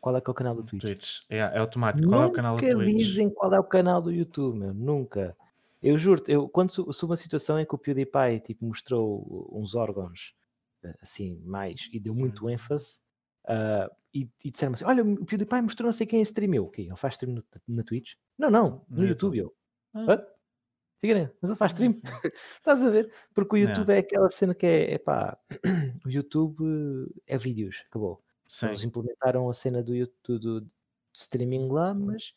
[0.00, 0.82] qual é que é o canal do Twitch?
[0.82, 1.20] Twitch.
[1.28, 2.08] É, é automático.
[2.08, 2.92] Qual é o canal do Nunca Twitch?
[2.92, 4.72] dizem qual é o canal do YouTube, meu.
[4.72, 5.36] Nunca.
[5.82, 10.34] Eu juro, eu, quando sou, uma situação em que o PewDiePie tipo, mostrou uns órgãos
[10.84, 12.50] eh, assim, mais, e deu muito Uhum.
[12.50, 12.98] ênfase,
[13.46, 16.54] ah, e, e disseram assim: Olha, o PewDiePie mostrou não sei quem em stream.
[16.54, 16.82] Eu, o quê?
[16.82, 18.14] Ele faz stream no, na Twitch?
[18.38, 19.36] Não, não, no, No YouTube.
[19.38, 19.38] YouTube.
[19.38, 19.54] Eu,
[19.94, 20.12] Ah.
[20.14, 20.26] "Hã?
[21.00, 22.00] Fica, mas ele faz stream.
[22.58, 23.12] Estás a ver?
[23.34, 23.58] Porque o.
[23.58, 25.38] YouTube é aquela cena que é, é pá,
[26.04, 26.64] o YouTube
[27.26, 28.22] eh, é vídeos, acabou.
[28.48, 28.66] Sim.
[28.68, 30.70] Eles implementaram a cena do YouTube do, do
[31.14, 32.34] streaming lá, mas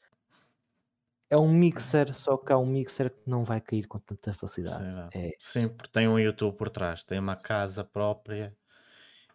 [1.31, 4.85] É um mixer, só que há um mixer que não vai cair com tanta facilidade.
[5.15, 5.31] É
[5.69, 8.53] porque tem um YouTube por trás, tem uma casa própria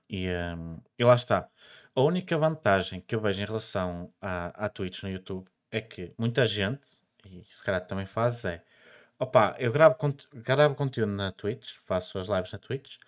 [0.09, 1.49] e, hum, e lá está.
[1.95, 6.13] A única vantagem que eu vejo em relação à, à Twitch no YouTube é que
[6.19, 6.87] muita gente,
[7.25, 8.63] e se calhar também faz, é
[9.19, 9.97] opá, eu gravo,
[10.35, 12.99] gravo conteúdo na Twitch, faço as lives na Twitch,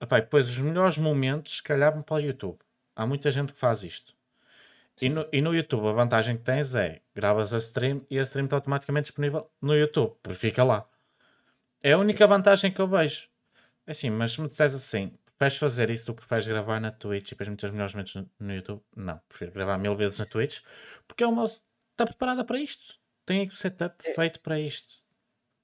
[0.00, 2.58] opá, e depois os melhores momentos, se calhar, para o YouTube.
[2.96, 4.17] Há muita gente que faz isto.
[5.00, 8.22] E no, e no YouTube a vantagem que tens é gravas a stream e a
[8.22, 10.88] stream está automaticamente disponível no YouTube, porque fica lá.
[11.82, 13.28] É a única vantagem que eu vejo.
[13.86, 17.28] É assim, mas se me disseres assim, preferes fazer isso, tu preferes gravar na Twitch
[17.28, 18.82] e depois meter os melhores momentos no, no YouTube?
[18.96, 20.60] Não, prefiro gravar mil vezes na Twitch,
[21.06, 22.98] porque é uma está preparada para isto.
[23.26, 24.94] Tem aqui o setup É, feito para isto.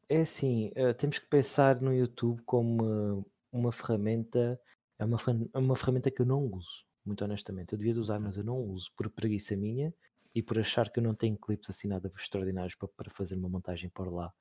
[0.09, 4.61] é assim, eh, temos que pensar no YouTube como uma ferramenta,
[4.99, 5.19] é uma,
[5.55, 7.73] uma ferramenta que eu não uso, muito honestamente.
[7.73, 9.93] Eu devia de usar, mas eu não uso por preguiça minha
[10.35, 13.49] e por achar que eu não tenho clipes assim nada extraordinários para, para fazer uma
[13.49, 14.33] montagem por lá.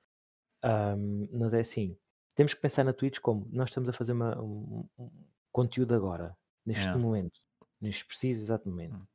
[0.64, 1.98] Ahm, mas é assim,
[2.34, 5.10] temos que pensar na Twitch como nós estamos a fazer uma- um, um
[5.52, 7.02] conteúdo agora, neste Yeah.
[7.02, 7.40] momento,
[7.82, 8.96] neste preciso exato momento.
[8.96, 9.06] Hum.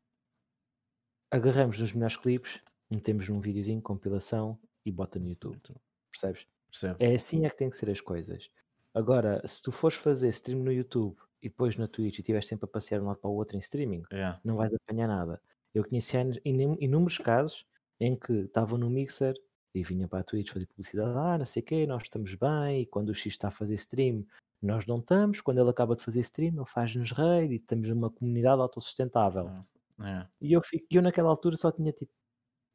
[1.31, 5.81] Agarramos nos melhores clipes, metemos num videozinho, compilação e bota no YouTube, YouTube.
[6.11, 6.47] percebes?
[6.71, 6.97] Percebo.
[7.01, 8.51] É assim é que tem que ser as coisas.
[8.95, 12.65] Agora, se tu fores fazer stream no YouTube e depois na Twitch e estiveres sempre
[12.65, 14.41] a passear de um lado para o outro em streaming, Yeah.
[14.45, 15.41] não vais apanhar nada.
[15.75, 17.65] Eu conheci anos- inú- inúmeros casos
[18.01, 19.35] em que estavam no mixer
[19.75, 22.81] e vinha para a Twitch fazer publicidade, ah, não sei o quê, nós estamos bem,
[22.83, 24.25] e quando o X está a fazer stream,
[24.61, 28.11] nós não estamos, quando ele acaba de fazer stream, ele faz-nos raid e temos uma
[28.11, 29.45] comunidade autossustentável.
[29.45, 29.65] Yeah.
[30.01, 30.31] Yeah.
[30.41, 32.11] E eu, fico, eu naquela altura só tinha tipo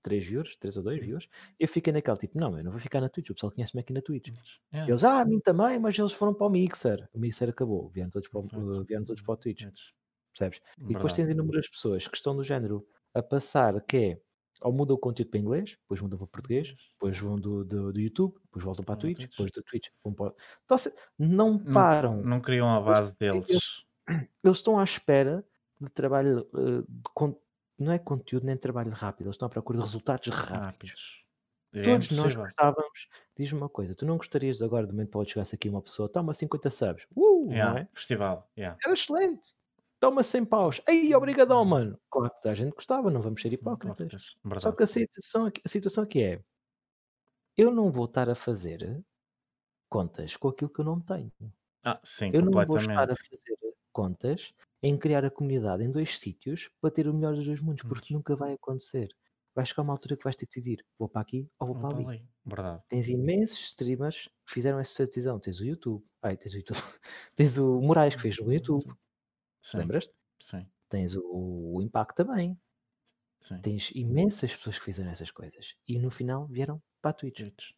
[0.04, 1.06] 3 viewers, 3 ou 2 Hum.
[1.06, 1.28] viewers,
[1.60, 3.82] e eu fiquei naquela tipo, não, eu não vou ficar na Twitch, o pessoal conhece-me
[3.82, 4.28] aqui na Twitch.
[4.72, 4.92] Yeah.
[4.92, 7.10] Eles, ah, a mim também, mas eles foram para o Mixer.
[7.14, 9.64] O Mixer acabou, vieram todos para o, uh, vieram todos para o Twitch,
[10.32, 10.60] percebes?
[10.78, 11.16] E depois Verdade.
[11.16, 14.22] tens inúmeras pessoas que estão do género a passar, que é,
[14.62, 18.00] ou mudam o conteúdo para inglês, depois mudam para português, depois vão do, do, do
[18.00, 20.34] YouTube, depois voltam para a Twitch, depois da Twitch vão para...
[20.64, 22.22] Então, se- não Não, param.
[22.24, 23.86] não criam a Eles, base eles, deles.
[24.44, 25.46] eles estão à espera
[25.82, 27.02] de trabalho, uh, de
[27.78, 30.58] não é conteúdo nem trabalho rápido, eles estão à procura de resultados rápidos.
[30.60, 31.24] rápidos.
[31.76, 32.44] É Todos nós impossível.
[32.44, 36.08] gostávamos, diz-me uma coisa, tu não gostarias agora, de momento pode chegar-se aqui uma pessoa,
[36.08, 37.80] toma 50 subs, uh, Yeah.
[37.82, 37.88] é?
[37.94, 38.48] Festival.
[38.56, 38.78] Yeah.
[38.84, 39.54] Era excelente,
[40.00, 42.00] toma 100 paus, ei, obrigadão, mano.
[42.12, 44.36] Claro que a gente gostava, não vamos ser hipócritas.
[44.60, 46.44] Só que a situação, aqui- a situação aqui é,
[47.58, 49.04] eu não vou estar a fazer
[49.90, 51.32] contas com aquilo que eu não tenho.
[51.84, 53.58] Ah, sim, Eu não vou estar a fazer
[53.92, 57.84] contas em criar a comunidade em dois sítios para ter o melhor dos dois mundos,
[57.84, 58.20] porque Mundos.
[58.20, 59.10] nunca vai acontecer.
[59.56, 61.90] Vai chegar uma altura que vais ter que decidir, vou para aqui ou vou Vou
[61.90, 62.06] para ali.
[62.08, 62.30] ali.
[62.46, 62.84] Verdade.
[62.90, 65.40] Tens imensos streamers que fizeram essa decisão.
[65.40, 66.06] Tens o YouTube.
[66.22, 66.78] Ai, tens o YouTube.
[67.36, 68.94] tens o Moraes que fez no YouTube.
[69.64, 70.14] Sim, Lembras-te?
[70.42, 71.24] sim, Tens o,
[71.76, 72.60] o Impact também.
[73.42, 73.60] sim.
[73.62, 75.76] Tens imensas pessoas que fizeram essas coisas.
[75.88, 77.38] E no final vieram para a Twitch.
[77.40, 77.72] Twitch.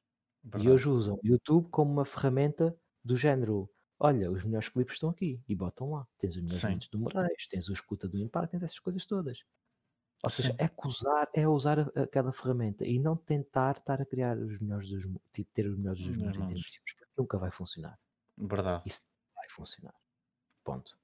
[0.59, 3.69] E hoje usam o YouTube como uma ferramenta do género.
[3.99, 6.07] Olha, os melhores clipes estão aqui e botam lá.
[6.17, 9.05] Tens os melhores Sim, momentos do Moraes, tens o escuta do Impact, tens essas coisas
[9.05, 9.43] todas.
[10.23, 10.55] Ou seja, sim.
[10.57, 14.89] é que usar, é usar aquela ferramenta e não tentar estar a criar os melhores
[14.89, 17.99] dos, tipo, ter os melhores dos Dos mundos porque nunca vai funcionar.
[18.37, 18.83] Verdade.
[18.85, 19.95] Isso não vai funcionar.
[20.63, 20.97] Ponto.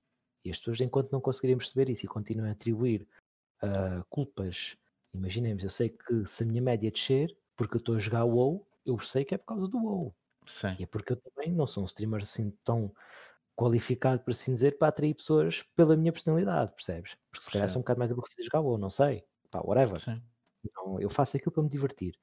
[0.43, 3.07] E as pessoas, enquanto não conseguirem perceber isso e continuam a atribuir
[3.61, 4.75] ah, culpas,
[5.13, 8.67] imaginemos, eu sei que se a minha média descer, porque eu estou a jogar WoW,
[8.85, 10.15] eu sei que é por causa do WoW.
[10.47, 12.93] Sim, E é porque eu também não sou um streamer assim tão
[13.55, 17.17] qualificado, por assim dizer, para atrair pessoas pela minha personalidade, percebes?
[17.31, 19.25] Porque se calhar sou um bocado mais aborrecido a jogar WoW, não sei.
[19.51, 20.01] Pá, whatever.
[20.01, 20.23] Sim,
[20.75, 22.15] Não, eu faço aquilo para me divertir.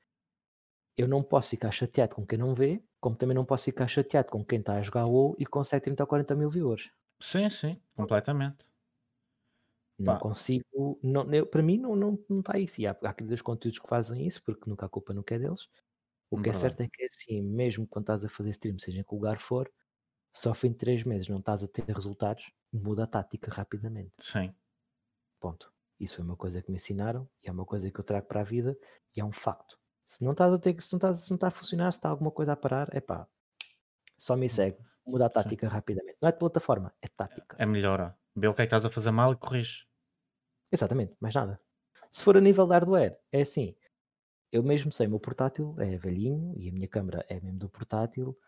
[0.98, 4.28] Eu não posso ficar chateado com quem não vê, como também não posso ficar chateado
[4.30, 6.90] com quem está a jogar WoW e consegue 30 ou 40 mil viewers.
[7.20, 8.66] sim, sim, completamente.
[9.98, 12.80] Não Pá, consigo, não, eu- para mim não, não, não está isso.
[12.80, 15.68] E há, há aqueles conteúdos que fazem isso, porque nunca a culpa nunca é deles.
[16.30, 16.76] O que é verdade.
[16.76, 19.38] certo é que é assim, mesmo quando estás a fazer stream, seja em que lugar
[19.38, 19.70] for,
[20.30, 24.12] se ao fim de 3 meses não estás a ter resultados, muda a tática rapidamente.
[24.20, 24.54] Sim,
[25.40, 25.72] Ponto.
[25.98, 28.40] Isso foi uma coisa que me ensinaram e é uma coisa que eu trago para
[28.40, 28.76] a vida
[29.16, 29.78] e é um facto.
[30.04, 32.08] Se não estás a ter, se não estás, se não está a funcionar, se está
[32.08, 33.28] alguma coisa a parar, é pá,
[34.16, 34.78] só me segue.
[35.06, 35.34] Muda a sim.
[35.34, 36.18] tática rapidamente.
[36.20, 37.56] Não é de plataforma, é tática.
[37.58, 38.00] É melhor.
[38.00, 38.12] ó.
[38.36, 39.86] Vê o que é que estás a fazer mal e corrige.
[40.70, 41.60] Exatamente, mais nada.
[42.10, 43.74] Se for a nível de hardware, é assim.
[44.52, 47.68] Eu mesmo sei, o meu portátil é velhinho e a minha câmera é mesmo do
[47.68, 48.38] portátil.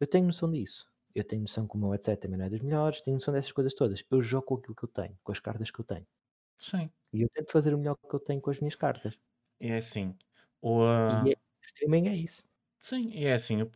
[0.00, 0.86] Eu tenho noção disso.
[1.14, 3.52] Eu tenho noção que o meu headset também não é das melhores, tenho noção dessas
[3.52, 4.04] coisas todas.
[4.10, 6.06] Eu jogo com aquilo que eu tenho, com as cartas que eu tenho.
[6.58, 6.90] Sim.
[7.12, 9.16] E eu tento fazer o melhor que eu tenho com as minhas cartas.
[9.58, 10.16] É assim.
[10.60, 10.82] O,
[11.24, 12.42] E ah, é, streaming é isso.
[12.80, 13.62] sim, e é assim.
[13.62, 13.70] O,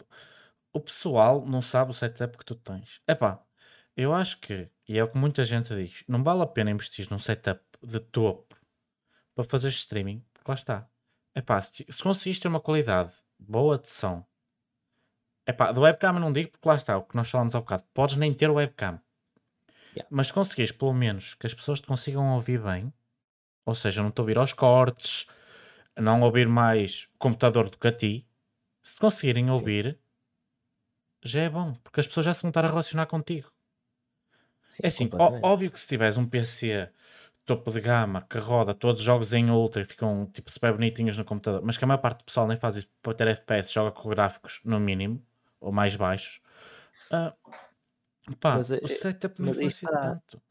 [0.74, 3.00] o pessoal não sabe o setup que tu tens.
[3.08, 3.44] Epá,
[3.96, 7.08] eu acho que, e é o que muita gente diz, não vale a pena investir
[7.10, 8.56] num setup de topo
[9.34, 10.90] para fazer streaming, porque lá está.
[11.34, 14.24] Epá, se, se conseguires ter uma qualidade boa de som,
[15.46, 17.84] epá, do webcam eu não digo porque lá está, o que nós falamos há bocado,
[17.92, 19.00] podes nem ter webcam,
[19.96, 20.08] Yeah.
[20.10, 22.92] mas se conseguires pelo menos que as pessoas te consigam ouvir bem,
[23.64, 25.24] ou seja, não te ouvir aos cortes,
[25.96, 28.26] não ouvir mais computador do que a ti,
[28.82, 29.96] se te conseguirem ouvir,
[31.22, 33.52] já é bom, porque as pessoas já se vão estar a relacionar contigo.
[34.68, 36.90] Sim, É assim, ó- óbvio que se tiveres um PC
[37.44, 41.16] topo de gama que roda todos os jogos em ultra e ficam tipo super bonitinhos
[41.18, 43.72] no computador, mas que a maior parte do pessoal nem faz isso para ter FPS,
[43.72, 45.24] joga com gráficos no mínimo
[45.60, 46.40] ou mais baixos.
[47.12, 47.34] ah,
[48.40, 50.00] pá, Mas, o eh, setup não influencia está.
[50.00, 50.42] tanto.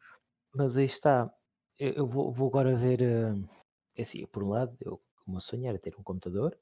[0.55, 1.33] Mas aí está.
[1.79, 3.01] Eu, eu vou, vou agora ver.
[3.95, 6.57] é assim, por um lado, eu, o meu sonho era ter um computador,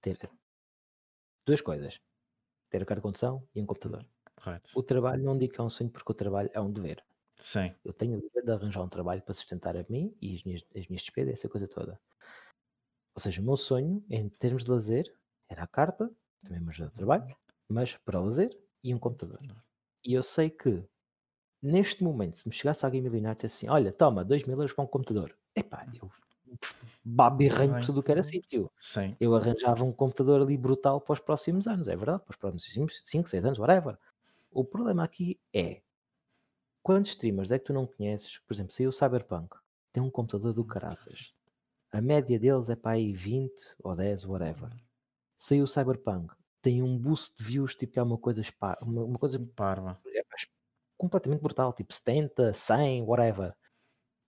[0.00, 0.18] ter
[1.46, 2.00] duas coisas:
[2.70, 4.06] ter a carta de condução e um computador.
[4.36, 4.70] Correto.
[4.74, 7.04] O trabalho não digo que é um sonho, porque o trabalho é um dever.
[7.38, 10.42] Sim, Eu tenho o dever de arranjar um trabalho para sustentar a mim e as
[10.44, 12.00] minhas, as minhas despesas, essa coisa toda.
[13.14, 15.12] Ou seja, o meu sonho, em termos de lazer,
[15.48, 16.10] era a carta,
[16.42, 17.36] também me ajuda o trabalho,
[17.68, 19.40] mas para lazer e um computador.
[20.04, 20.84] E eu sei que,
[21.62, 24.72] neste momento, se me chegasse alguém milionário e dissesse assim: Olha, toma, 2 mil euros
[24.74, 26.10] para um computador, epá, eu
[27.04, 28.70] babirranho tudo o que era sítio.
[28.80, 29.16] sim.
[29.20, 33.00] Eu arranjava um computador ali brutal para os próximos anos, é verdade, para os próximos
[33.04, 33.98] 5, 6 anos, whatever.
[34.52, 35.82] O problema aqui é
[36.84, 38.38] quantos streamers é que tu não conheces?
[38.46, 39.56] Por exemplo, saiu o Cyberpunk,
[39.92, 41.32] tem um computador do caraças.
[41.90, 44.70] A média deles é para aí 20 ou 10, whatever.
[45.36, 48.42] Saiu o Cyberpunk, tem um boost de views, tipo que é uma coisa,
[48.82, 49.98] uma, uma coisa Parva.
[50.06, 50.22] é,
[50.96, 53.54] completamente brutal, tipo 70, 100, whatever.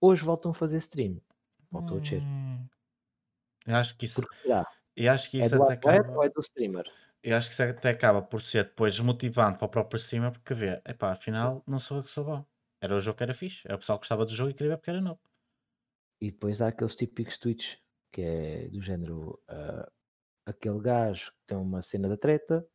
[0.01, 1.21] Hoje voltam a fazer stream,
[1.71, 2.21] voltou a descer.
[2.21, 2.67] Hum.
[3.65, 4.65] Eu acho que isso, Porque será?
[4.95, 6.11] eu acho que É isso do até acaba.
[6.17, 6.89] ou é do streamer?
[7.23, 10.53] Eu acho que isso até acaba por ser depois desmotivante para o próprio streamer porque
[10.53, 12.45] vê, epá, afinal não sou eu que sou bom.
[12.81, 14.71] Era o jogo que era fixe, era o pessoal que gostava do jogo e queria
[14.71, 15.19] ver porque era novo.
[16.21, 17.77] E depois há aqueles típicos tweets
[18.11, 19.91] que é do género ah,
[20.45, 22.67] aquele gajo que tem uma cena da treta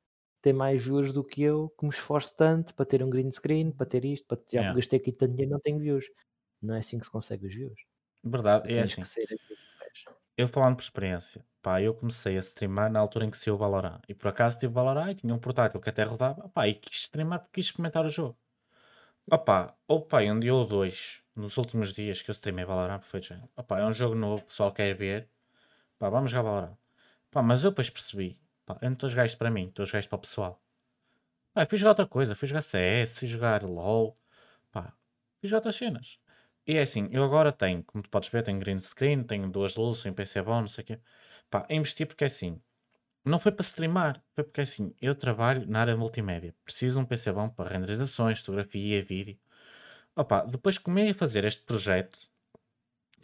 [0.42, 3.72] tem mais views do que eu que me esforço tanto para ter um green screen,
[3.72, 4.74] para ter isto, para já Yeah.
[4.74, 6.06] gastei aqui tanto dinheiro, não tenho views.
[6.62, 7.80] Não é assim que se consegue os views.
[8.24, 9.02] Verdade, é tens assim.
[9.02, 9.26] que ser.
[10.36, 13.58] Eu falando por experiência, pá, eu comecei a streamar na altura em que saiu o
[13.58, 14.00] Valorant.
[14.08, 17.02] E por acaso tive Valorant e tinha um portátil que até rodava, pá, e quis
[17.02, 18.36] streamar porque quis experimentar o jogo.
[19.30, 19.74] Opá,
[20.08, 23.48] pá, um dia ou dois, nos últimos dias que eu streamei Valorant, foi género.
[23.56, 25.28] Opá, é um jogo novo, o pessoal quer ver,
[25.98, 26.76] pá, vamos jogar Valorant.
[27.30, 30.06] Pá, mas eu depois percebi, pá, eu não estou a para mim, estou a jogar
[30.08, 30.62] para o pessoal.
[31.54, 34.18] Pá, fui jogar outra coisa, fui jogar CS, fui jogar LOL,
[34.72, 34.94] pá,
[35.40, 36.18] fui jogar outras cenas.
[36.66, 39.74] E é assim, eu agora tenho, como tu podes ver, tenho green screen, tenho duas
[39.74, 41.00] luzes, tenho PC bom, não sei o quê.
[41.50, 42.60] Pá, investi porque é assim,
[43.24, 47.00] não foi para streamar, foi porque é assim, eu trabalho na área multimédia, preciso de
[47.00, 49.38] um PC bom para renderizações, fotografia, vídeo.
[50.16, 52.18] Opa, depois comecei a fazer este projeto,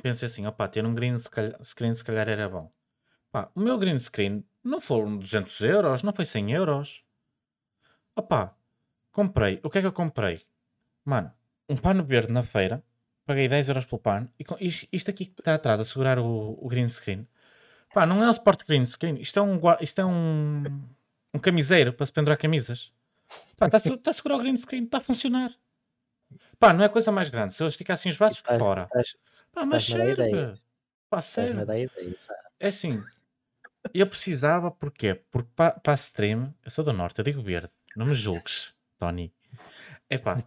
[0.03, 2.73] pensei assim, opa, ter um green screen se calhar era bom.
[3.31, 7.05] Pá, o meu green screen não foram 200 euros, não foi 100 euros.
[8.17, 8.57] Opa,
[9.13, 10.47] comprei, o que é que eu comprei?
[11.05, 11.33] Mano,
[11.69, 12.83] um pano verde na feira,
[13.29, 16.19] paguei 10 euros pelo pano, e com- isto isto aqui que está atrás a segurar
[16.19, 17.27] o, o green screen,
[17.93, 20.65] pá, não é um Sport Green Screen, isto é um, isto é um,
[21.35, 22.91] um camiseiro para se pendurar camisas.
[23.57, 25.53] Pá, está está a segurar o green screen, está a funcionar.
[26.59, 28.85] Pá, não é coisa mais grande, se eu esticar assim os braços Estás- fora.
[28.85, 29.17] estás-
[29.53, 30.59] Pá, mas serve.
[31.11, 32.35] Pá, já.
[32.61, 33.03] É assim,
[33.95, 35.15] eu precisava, porquê?
[35.31, 39.33] Porque para a stream, eu sou do Norte, eu digo verde, não me julgues, Tony.
[40.11, 40.43] Epá,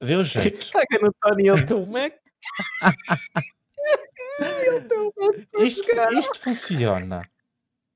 [0.00, 0.60] deu jeito.
[0.70, 2.12] Caga no Tony, ele tem um Mac.
[4.40, 5.82] ele tem um Mac Isto,
[6.18, 7.22] isto funciona.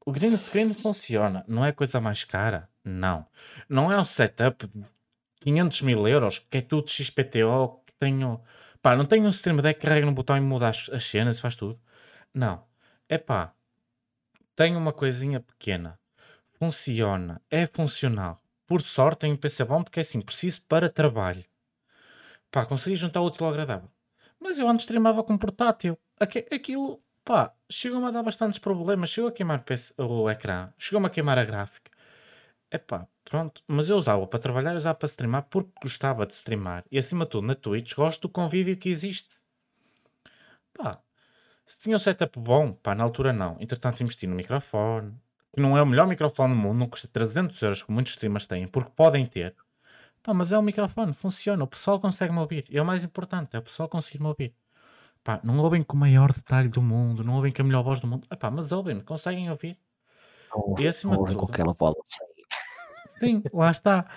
[0.05, 1.45] O green screen funciona.
[1.47, 2.69] Não é coisa mais cara?
[2.85, 3.27] Não.
[3.69, 4.85] Não é um setup de
[5.41, 8.43] 500 mil euros, que é tudo XPTO, que tenho...
[8.83, 11.37] Pá, não tenho um Stream Deck que carrega no botão e muda as, as cenas
[11.37, 11.79] e faz tudo.
[12.33, 12.65] Não.
[13.09, 13.53] É pá,
[14.57, 15.99] tenho uma coisinha pequena.
[16.59, 17.41] Funciona.
[17.51, 18.41] É funcional.
[18.67, 21.45] Por sorte tenho um PC bom, porque é assim, preciso para trabalho.
[22.51, 23.89] Pá, consegui juntar o útil ao agradável.
[24.39, 25.97] Mas eu antes streamava com portátil.
[26.19, 29.11] Aquilo, pá, chegou-me a dar bastantes problemas.
[29.11, 29.65] Chegou a queimar
[29.99, 30.73] o ecrã.
[30.79, 31.91] Chegou-me a queimar a gráfica.
[32.71, 33.63] Epá, pronto.
[33.67, 36.85] Mas eu usava para trabalhar, usava para streamar porque gostava de streamar.
[36.91, 39.39] E acima de tudo, na Twitch, gosto do convívio que existe.
[40.73, 41.01] Pá,
[41.67, 43.57] se tinha um setup bom, pá, na altura não.
[43.61, 45.15] Entretanto, investi no microfone,
[45.55, 48.47] que não é o melhor microfone do mundo, não custa 300 euros, como muitos streamers
[48.47, 49.55] têm, porque podem ter.
[50.23, 52.67] Pá, mas é um microfone, funciona, o pessoal consegue me ouvir.
[52.69, 54.55] E é o mais importante, é o pessoal conseguir me ouvir.
[55.25, 58.01] Pá, não ouvem com o maior detalhe do mundo, não ouvem com a melhor voz
[58.01, 58.27] do mundo.
[58.31, 59.79] Epá, mas ouvem, conseguem ouvir.
[60.55, 61.95] Não, E acima não ouvem com aquela bola.
[63.19, 64.11] sim, lá está.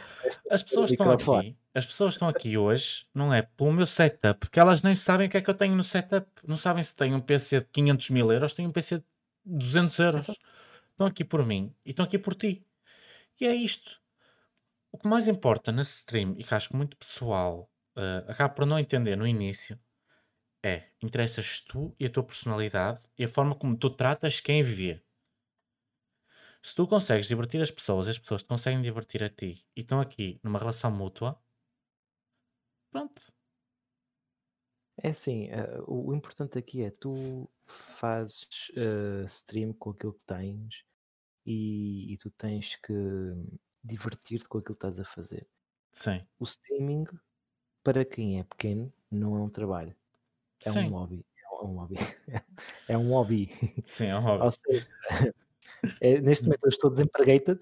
[0.50, 4.60] As pessoas estão aqui, as pessoas estão aqui hoje, não é pelo meu setup, porque
[4.60, 6.28] elas nem sabem o que é que eu tenho no setup.
[6.46, 9.06] Não sabem se tenho um PC de 500 mil euros, tenho um PC de
[9.46, 10.28] 200 euros.
[10.92, 12.66] Estão aqui por mim e estão aqui por ti.
[13.40, 14.03] E é isto.
[14.94, 18.66] O que mais importa nesse stream, e que acho que muito pessoal uh, acaba por
[18.66, 19.78] não entender no início,
[20.64, 25.04] é interessas tu e a tua personalidade e a forma como tu tratas quem vê.
[26.64, 30.00] Se tu consegues divertir as pessoas, as pessoas te conseguem divertir a ti e estão
[30.00, 31.40] aqui numa relação mútua,
[32.92, 33.34] pronto.
[34.98, 40.86] É assim, eh, o, importante aqui é tu fazes eh, stream com aquilo que tens
[41.46, 42.94] e, e tu tens que
[43.84, 45.48] divertir-te com aquilo que estás a fazer.
[45.94, 47.06] Sim, O streaming,
[47.84, 49.96] para quem é pequeno, não é um trabalho,
[50.66, 51.26] é um sim, hobby.
[51.62, 51.98] É um hobby.
[52.88, 53.50] É um hobby.
[53.86, 54.48] sim, é um hobby.
[54.48, 54.88] Ou seja,
[56.00, 57.60] é, neste momento eu estou desempregated,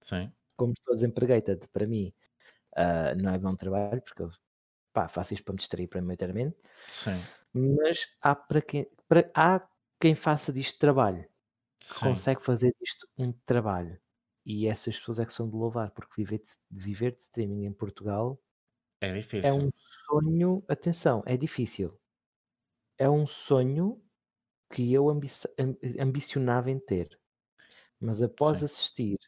[0.00, 2.12] Sim, como estou desempregated, para mim
[2.76, 4.30] ah, não é bom trabalho, porque eu
[4.92, 9.68] pá, faço isto para me distrair maioritariamente, sim, mas há, para quem, para, há
[10.00, 11.28] quem faça disto trabalho,
[11.80, 12.24] sim.
[12.24, 14.00] consegue fazer disto um trabalho.
[14.46, 17.72] E essas pessoas é que são de louvar, porque viver de, viver de streaming em
[17.72, 18.40] Portugal
[19.02, 19.08] É
[19.42, 19.52] é difícil.
[19.52, 21.98] um sonho, atenção, é difícil.
[22.98, 24.02] É um sonho
[24.72, 27.20] que eu ambici- am- ambicionava em ter.
[28.00, 29.18] Mas após Sim, assistir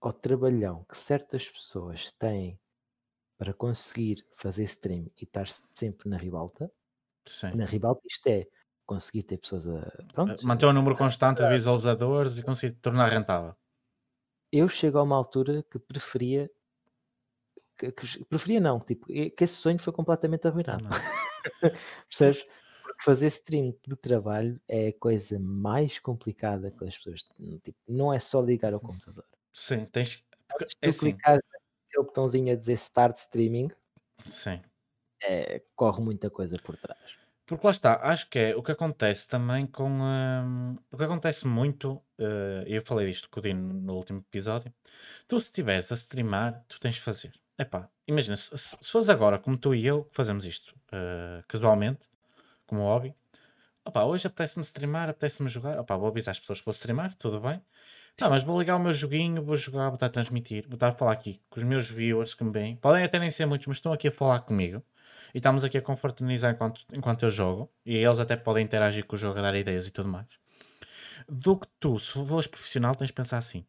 [0.00, 2.60] ao trabalhão que certas pessoas têm
[3.38, 6.72] para conseguir fazer stream e estar sempre na ribalta,
[7.26, 7.54] sim.
[7.54, 8.48] na ribalta isto é
[8.86, 10.06] conseguir ter pessoas a.
[10.30, 13.54] Uh, Pronto, Manter um número constante de visualizadores e conseguir tornar rentável.
[14.58, 16.50] Eu chego a uma altura que preferia.
[17.76, 20.84] Que, que- preferia não, tipo, que esse sonho foi completamente arruinado.
[22.08, 22.46] Percebes?
[22.82, 27.22] Porque fazer stream de trabalho é a coisa mais complicada que as pessoas.
[27.62, 29.24] Tipo, não é só ligar ao computador.
[29.52, 30.22] Sim, tens.
[30.60, 33.70] Antes de É tu assim, clicar naquele botãozinho a dizer Start Streaming,
[34.30, 34.60] sim.
[35.22, 37.16] é, corre muita coisa por trás.
[37.46, 39.90] Porque lá está, acho que é o que acontece também com.
[39.90, 42.02] hum, o que acontece muito,
[42.66, 44.72] e eu falei disto com o Dino no último episódio.
[45.28, 47.32] Tu, se estiveres a streamar, tu tens de fazer.
[47.58, 52.00] Epá, imagina, se, se fores agora, como tu e eu, que fazemos isto eh, casualmente,
[52.66, 53.14] como hobby.
[53.84, 55.78] Opá, hoje apetece-me streamar, apetece-me jogar.
[55.78, 57.60] Opá, vou avisar as pessoas que vou streamar, tudo bem.
[58.20, 60.88] Ah, mas vou ligar o meu joguinho, vou jogar, vou estar a transmitir, vou estar
[60.88, 62.76] a falar aqui com os meus viewers que me veem.
[62.76, 64.82] Podem até nem ser muitos, mas estão aqui a falar comigo.
[65.34, 67.68] E estamos aqui a confraternizar enquanto, enquanto eu jogo.
[67.84, 70.28] E eles até podem interagir com o jogo, dar ideias e tudo mais.
[71.28, 73.66] Do que tu, se fores profissional, tens de pensar assim: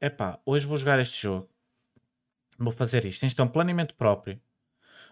[0.00, 1.48] epá, hoje vou jogar este jogo,
[2.58, 3.20] vou fazer isto.
[3.20, 4.38] Tens de ter um planeamento próprio.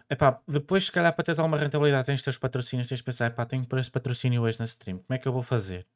[0.09, 3.03] Epá, depois, se calhar, para teres alguma rentabilidade, tens de ter os patrocínios, tens de
[3.03, 5.87] pensar: epá, tenho pôr este patrocínio hoje na stream, como é que eu vou fazer?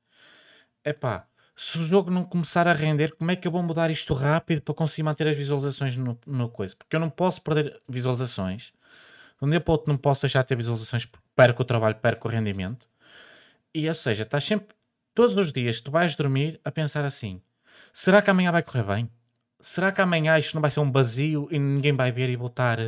[0.84, 4.14] Epá, se o jogo não começar a render, como é que eu vou mudar isto
[4.14, 6.76] rápido para conseguir manter as visualizações no, no coisa?
[6.76, 8.74] Porque eu não posso perder visualizações.
[9.42, 11.66] De um dia para o outro não posso deixar de ter visualizações porque perco o
[11.66, 12.88] trabalho, perco o rendimento.
[13.74, 14.76] E, ou seja, estás sempre,
[15.14, 17.42] todos os dias, tu vais dormir a pensar assim:
[17.94, 19.10] será que amanhã vai correr bem?
[19.62, 22.48] Será que amanhã isto não vai ser um vazio e ninguém vai ver e vou
[22.48, 22.80] estar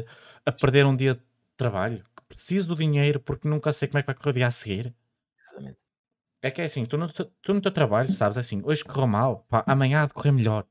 [0.46, 1.22] a perder um dia de
[1.58, 2.04] trabalho?
[2.16, 4.52] Que Preciso do dinheiro porque nunca sei como é que vai correr o dia a
[4.52, 4.94] seguir.
[5.40, 5.78] Exatamente.
[6.42, 9.08] É que é assim, tu no, teu- tu no teu trabalho, sabes, assim, hoje correu
[9.08, 10.66] mal, pá, amanhã há de correr melhor,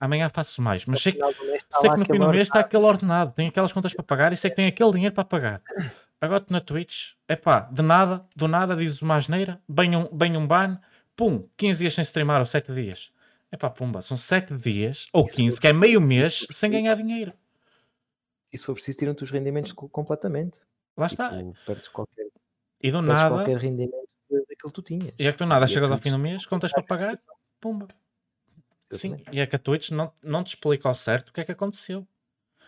[0.00, 3.32] amanhã faço mais, mas sei, que- sei que no fim do mês está aquele ordenado,
[3.32, 5.62] tem aquelas contas para pagar e sei que tem aquele dinheiro para pagar.
[6.20, 10.08] Agora tu na Twitch, é pá, de nada, do nada dizes uma asneira, bem um,
[10.14, 10.78] bem um ban,
[11.14, 13.10] pum, 15 dias sem streamar ou 7 dias.
[13.50, 16.46] É pá, pumba, são 7 dias ou E se 15, for que é meio mês
[16.50, 17.32] sem ganhar dinheiro.
[18.52, 20.60] E se for preciso, tiram-te os rendimentos co- completamente.
[20.96, 21.30] Lá está.
[21.36, 22.26] Tipo, perdes qualquer,
[22.82, 23.92] E do nada, qualquer rendimento
[24.30, 25.12] da- daquilo que tu tinhas.
[25.18, 27.18] e é que do nada E a chegas ao fim do mês, contas para pagar,
[27.60, 27.88] pumba.
[28.92, 31.44] Sim, e é que a Twitch não, não te explica ao certo o que é
[31.44, 32.06] que aconteceu.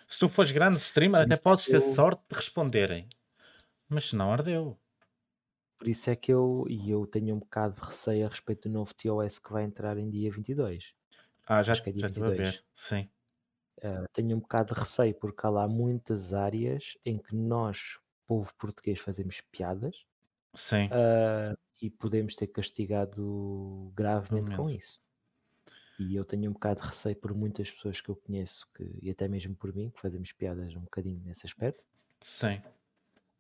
[0.07, 3.09] Se tu fores grande streamer, até podes ter eu- sorte de responderem.
[3.89, 4.79] Mas se não, ardeu.
[5.79, 8.73] Por isso é que eu, e eu tenho um bocado de receio a respeito do
[8.73, 10.93] novo TOS que vai entrar em dia 22.
[11.47, 12.55] Ah, já, Acho que é dia já estive a 22.
[12.55, 12.65] ver.
[12.75, 13.09] Sim.
[13.79, 18.53] Uh, tenho um bocado de receio porque há lá muitas áreas em que nós, povo
[18.59, 20.05] português, fazemos piadas
[20.53, 20.87] Sim.
[20.87, 25.01] uh, e podemos ser castigado gravemente com isso.
[25.99, 29.11] E eu tenho um bocado de receio por muitas pessoas que eu conheço que, e
[29.11, 31.85] até mesmo por mim, que fazemos piadas um bocadinho nesse aspecto.
[32.21, 32.63] Sim.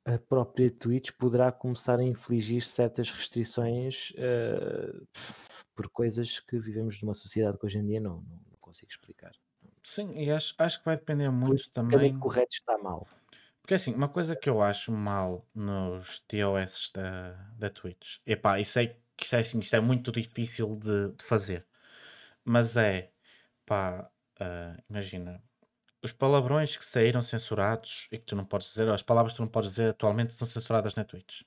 [0.04, 5.06] A própria Twitch poderá começar a infligir certas restrições uh,
[5.74, 9.32] por coisas que vivemos numa sociedade que hoje em dia não, não, não consigo explicar.
[9.84, 11.90] Sim, e acho, acho que vai depender muito também.
[11.90, 13.06] Politicamente correto está mal.
[13.62, 18.64] Porque assim, uma coisa que eu acho mal nos TOS da, da Twitch, epá, e
[18.64, 21.66] sei que isto é, assim, isto é muito difícil de, de fazer,
[22.48, 23.12] mas é,
[23.66, 25.42] pá, ah, imagina,
[26.02, 29.42] os palavrões que saíram censurados e que tu não podes dizer, as palavras que tu
[29.42, 31.42] não podes dizer atualmente são censuradas na Twitch.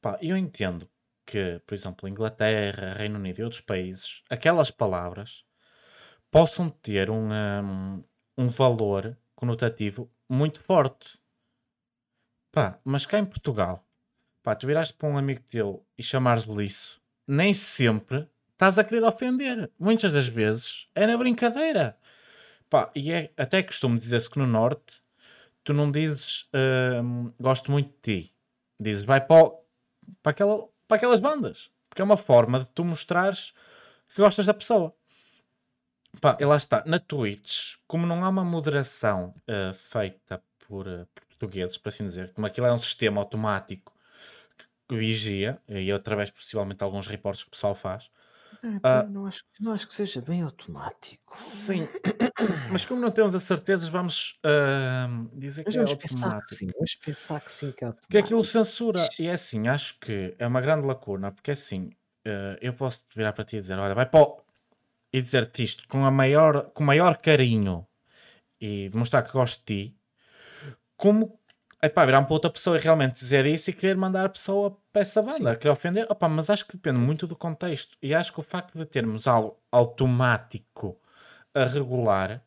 [0.00, 0.90] Pá, eu entendo
[1.24, 5.44] que, por exemplo, Inglaterra, Reino Unido e outros países, aquelas palavras
[6.30, 8.04] possam ter um, um,
[8.36, 11.18] um valor conotativo muito forte.
[12.50, 13.86] Pá, mas cá em Portugal,
[14.42, 18.28] pá, tu viraste para um amigo teu e chamares-lhe isso, nem sempre
[18.64, 19.70] estás a querer ofender.
[19.78, 21.96] Muitas das vezes é na brincadeira.
[22.70, 25.02] Pá, e é, até costumo dizer-se que no Norte
[25.62, 26.48] tu não dizes
[27.02, 28.34] hum, gosto muito de ti.
[28.80, 29.50] Dizes vai para,
[30.22, 31.70] para, aquela, para aquelas bandas.
[31.88, 33.52] Porque é uma forma de tu mostrares
[34.14, 34.94] que gostas da pessoa.
[36.20, 36.82] Pá, e lá está.
[36.86, 42.06] Na Twitch, como não há uma moderação uh, feita por, uh, por portugueses, por assim
[42.06, 43.92] dizer, como aquilo é um sistema automático
[44.88, 48.10] que vigia, e através possivelmente alguns reportes que o pessoal faz,
[48.64, 51.38] é, uh, não, acho, não acho que seja bem automático.
[51.38, 51.86] Sim,
[52.72, 56.08] mas como não temos as certezas, vamos uh, dizer mas que é automático.
[56.08, 58.10] Pensar que sim, vamos pensar que sim, que é automático.
[58.10, 61.90] Que aquilo censura, e é assim, acho que é uma grande lacuna, porque é assim,
[62.26, 64.40] uh, eu posso virar para ti e dizer: olha, vai para o...
[65.12, 67.86] e dizer-te isto com, a maior, com o maior carinho
[68.60, 69.96] e demonstrar que gosto de ti,
[70.96, 71.38] como
[71.84, 74.76] é pá, virar para outra pessoa e realmente dizer isso e querer mandar a pessoa
[74.90, 75.58] para essa banda, Sim.
[75.58, 76.06] querer ofender.
[76.08, 77.96] Opa, mas acho que depende muito do contexto.
[78.02, 80.98] E acho que o facto de termos algo automático
[81.52, 82.42] a regular,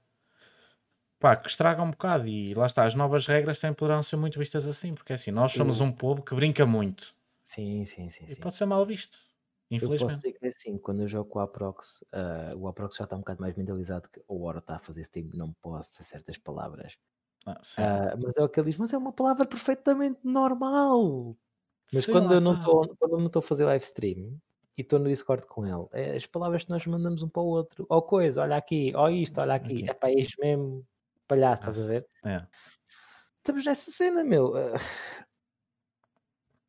[1.20, 2.28] pá, que estraga um bocado.
[2.28, 5.52] E lá está, as novas regras também poderão ser muito vistas assim, porque assim, nós
[5.52, 7.14] somos um povo que brinca muito.
[7.44, 8.26] Sim, sim, sim.
[8.28, 8.42] E sim.
[8.42, 9.18] pode ser mal visto.
[9.70, 10.02] Infelizmente.
[10.02, 12.96] Eu posso dizer que é assim, quando eu jogo com o Aprox, uh, o Aprox
[12.96, 15.92] já está um bocado mais mentalizado que o Oro está a fazer Steam, não posso
[15.92, 16.98] dizer certas palavras.
[17.48, 21.38] Ah, ah, mas é o que ele diz, mas é uma palavra perfeitamente normal.
[21.94, 24.38] Mas sim, quando, eu não tô, quando eu não estou a fazer live stream
[24.78, 27.46] e estou no Discord com ele, é as palavras que nós mandamos um para o
[27.46, 27.88] outro.
[27.90, 29.90] Ó oh, coisa, olha aqui, ó oh, isto, olha aqui.
[29.90, 30.86] É para isto mesmo,
[31.26, 32.06] palhaço, estás a ver?
[32.26, 32.46] É.
[33.38, 34.54] Estamos nessa cena, meu.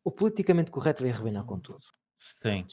[0.05, 1.85] O politicamente correto vai arrebentar com tudo.
[2.17, 2.65] Sim.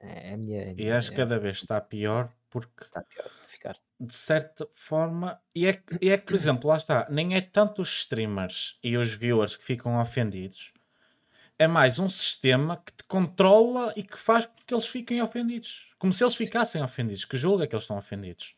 [0.00, 2.82] É a minha, é a minha, e acho que cada vez está pior porque.
[2.82, 6.76] Está pior, vai ficar de certa forma, e é, e é que, por exemplo, lá
[6.76, 10.72] está, nem é tanto os streamers e os viewers que ficam ofendidos,
[11.58, 15.94] é mais um sistema que te controla e que faz com que eles fiquem ofendidos.
[15.98, 18.54] Como se eles ficassem ofendidos, que julga que eles estão ofendidos.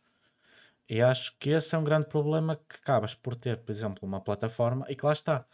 [0.89, 4.21] E acho que esse é um grande problema que acabas por ter, por exemplo, uma
[4.21, 5.45] plataforma e que lá está.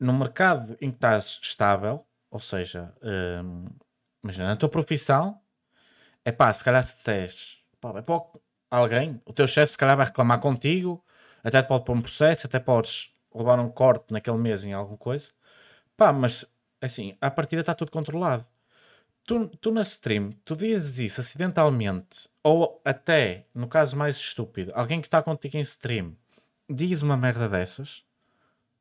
[0.00, 3.66] No mercado em que estás estável, ou seja, hum,
[4.22, 5.40] imagina, na tua profissão,
[6.24, 8.22] é pá, se calhar se disseres, pá, vai para
[8.70, 11.04] alguém, o teu chefe se calhar vai reclamar contigo,
[11.42, 14.98] até te pode pôr um processo, até podes levar um corte naquele mês em alguma
[14.98, 15.30] coisa.
[15.96, 16.44] Pá, mas
[16.80, 18.46] assim, a partida está tudo controlado.
[19.24, 25.00] Tu, tu na stream, tu dizes isso acidentalmente, ou até, no caso mais estúpido, alguém
[25.00, 26.16] que está contigo em stream
[26.68, 28.02] diz uma merda dessas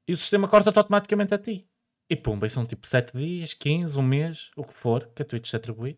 [0.08, 1.68] e o sistema corta-te automaticamente a ti.
[2.10, 5.26] E pumba, e são tipo 7 dias, 15, um mês, o que for, que a
[5.26, 5.98] Twitch te atribui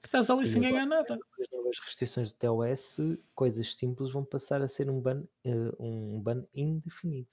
[0.00, 1.14] que estás ali sem ganhar nada.
[1.14, 2.98] as novas restrições do TOS,
[3.34, 7.30] coisas simples vão passar a ser um ban, uh, um ban indefinido.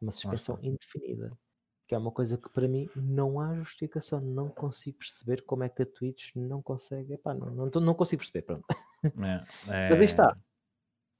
[0.00, 0.66] Uma suspensão Nossa.
[0.66, 1.38] indefinida.
[1.86, 4.20] Que é uma coisa que para mim não há justificação.
[4.20, 7.12] Não consigo perceber como é que a Twitch não consegue.
[7.12, 8.42] Epá, não, não, não consigo perceber.
[8.42, 8.64] Pronto.
[9.04, 9.90] É, é...
[9.90, 10.36] Mas aí está.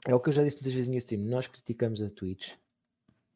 [0.06, 1.22] É o que eu já disse muitas vezes no stream.
[1.22, 2.54] Nós criticamos a Twitch,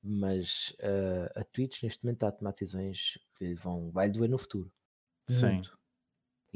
[0.02, 4.38] mas uh, a Twitch neste momento está a tomar decisões que vão, vai doer no
[4.38, 4.72] futuro.
[5.28, 5.46] Sim.
[5.46, 5.78] Muito.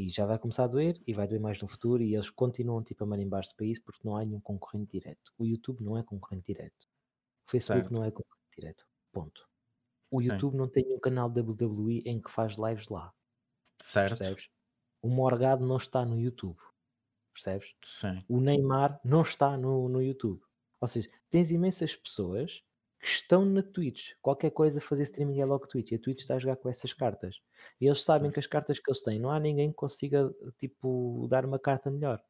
[0.00, 2.82] E já vai começar a doer e vai doer mais no futuro e eles continuam
[2.82, 5.30] tipo a marimbar-se para isso porque não há nenhum concorrente direto.
[5.36, 6.86] O YouTube não é concorrente direto.
[7.46, 7.92] O Facebook certo.
[7.92, 8.86] não é concorrente direto.
[9.12, 9.46] Ponto.
[10.10, 10.58] O YouTube Sim.
[10.58, 13.12] não tem um canal WWE em que faz lives lá.
[13.82, 14.16] Certo.
[14.16, 14.48] Percebes?
[15.02, 16.58] O Morgado não está no YouTube.
[17.34, 17.74] Percebes?
[17.84, 18.24] Sim.
[18.26, 20.42] O Neymar não está no, no YouTube.
[20.80, 22.64] Ou seja, tens imensas pessoas
[23.00, 24.12] que estão na Twitch.
[24.20, 25.92] Qualquer coisa fazer streaming é logo Twitch.
[25.92, 27.40] E a Twitch está a jogar com essas cartas.
[27.80, 28.34] E eles sabem Sim.
[28.34, 31.90] que as cartas que eles têm, não há ninguém que consiga, tipo, dar uma carta
[31.90, 32.22] melhor.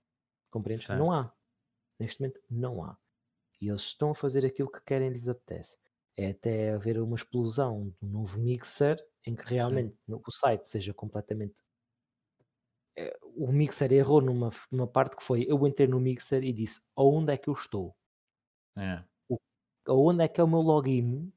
[0.49, 0.87] Compreendes?
[0.87, 0.99] Certo.
[0.99, 1.35] Não há.
[1.99, 2.97] Neste momento, não há.
[3.61, 5.77] E eles estão a fazer aquilo que querem lhes apetece.
[6.17, 10.69] É até haver uma explosão de um novo mixer em que realmente no, o site
[10.69, 11.63] seja completamente.
[12.97, 16.83] É, o mixer errou numa, numa parte que foi eu entrei no mixer e disse
[16.95, 17.97] aonde é que eu estou.
[18.77, 19.05] É
[19.89, 21.33] onde é que é o meu login?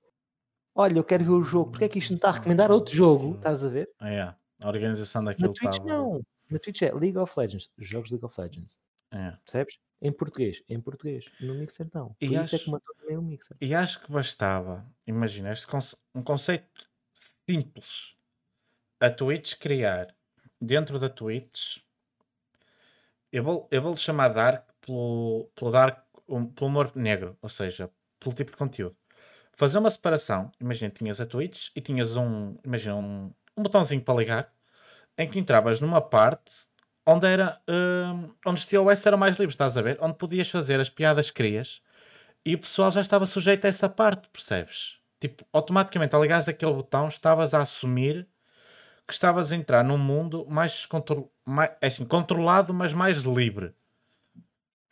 [0.76, 2.96] Olha, eu quero ver o jogo, porque é que isto não está a recomendar outro
[2.96, 3.36] jogo?
[3.36, 3.89] Estás a ver?
[4.02, 6.22] É, a organização daquilo Na Twitch não.
[6.50, 8.80] Na Twitch é League of Legends, jogos League of Legends.
[9.12, 9.32] É.
[9.46, 9.80] Percebes?
[10.02, 11.26] Em português, em português.
[11.39, 12.16] No Mixer não.
[12.20, 13.56] E isso acho, é que matou também o Mixer.
[13.62, 18.16] E acho que bastava, imagina, este conce um conceito simples.
[19.00, 20.16] A Twitch criar
[20.60, 21.78] dentro da Twitch
[23.34, 27.50] eu vou, eu vou lhe chamar Dark pelo, pelo Dark um, pelo humor negro, ou
[27.50, 27.89] seja,
[28.24, 28.95] pelo tipo de conteúdo.
[29.53, 34.15] Fazer uma separação, imagina, tinhas a Twitch e tinhas um, imagina, um, um botãozinho para
[34.15, 34.53] ligar
[35.17, 36.51] em que entravas numa parte
[37.05, 39.97] onde era hum, onde os TOS eram mais livres, estás a ver?
[40.01, 41.82] Onde podias fazer as piadas que querias
[42.45, 44.97] e o pessoal já estava sujeito a essa parte, percebes?
[45.19, 48.28] Tipo, automaticamente ao ligares aquele botão, estavas a assumir
[49.07, 50.88] que estavas a entrar num mundo mais,
[51.45, 53.74] mais é assim, controlado, mas mais livre.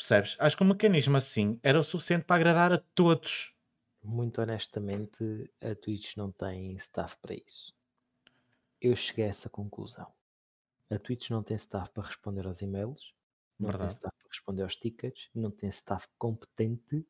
[0.02, 0.36] Percebes?
[0.39, 3.56] Acho que um mecanismo assim era o suficiente para agradar a todos.
[4.04, 5.24] Muito honestamente,
[5.62, 7.72] a Twitch não tem staff para isso.
[8.82, 10.12] Eu cheguei a essa conclusão.
[10.89, 13.14] A Twitch não tem staff para responder aos e-mails,
[13.60, 13.93] não Verdade.
[13.93, 17.06] tem staff para responder aos tickets, não tem staff competente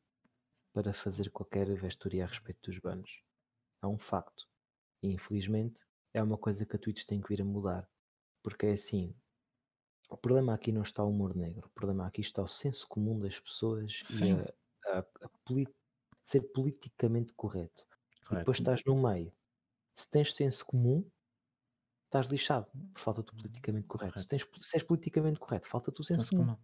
[0.70, 3.22] para fazer qualquer vestoria a respeito dos bans.
[3.82, 4.46] É um facto.
[5.02, 5.80] E infelizmente
[6.12, 7.88] é uma coisa que a Twitch tem que vir a mudar.
[8.42, 9.16] Porque é assim,
[10.14, 13.18] o problema aqui não está o humor negro, o problema aqui está o senso comum
[13.18, 14.24] das pessoas Sim.
[14.24, 14.30] e
[14.86, 15.66] a, a, a poli
[16.22, 17.86] ser politicamente correto.
[18.30, 18.58] E depois Correto.
[18.58, 19.32] estás no meio.
[19.96, 21.04] Se tens senso comum,
[22.06, 22.68] estás lixado.
[22.96, 24.20] Falta-te o politicamente correto.
[24.20, 26.56] Se, tens, se és politicamente correto, falta-te o senso, comum.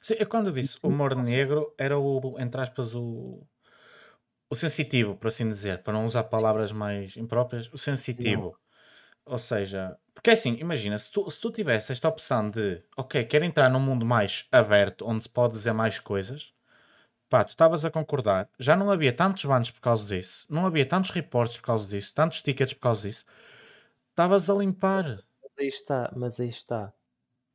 [0.00, 3.46] Sim, eu quando disse tu humor negro era o, entre aspas, o,
[4.50, 8.56] o sensitivo, por assim dizer, para não usar palavras mais impróprias, o sensitivo.
[9.26, 13.26] Ou seja, porque é assim, imagina, se tu, se tu tivesse esta opção de, ok,
[13.26, 16.50] quero entrar num mundo mais aberto, onde se pode dizer mais coisas,
[17.28, 20.88] pá, tu estavas a concordar, já não havia tantos bans por causa disso, não havia
[20.88, 23.22] tantos reportes por causa disso, tantos tickets por causa disso,
[24.12, 25.22] estavas a limpar.
[25.42, 26.94] Mas aí está, mas aí está.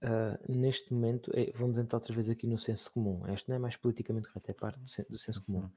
[0.03, 3.27] Ah, neste momento, eh, vamos entrar outra vez aqui no senso comum.
[3.33, 5.61] Este não é mais politicamente correto, é parte do, sen- do senso comum.
[5.61, 5.71] Uhum.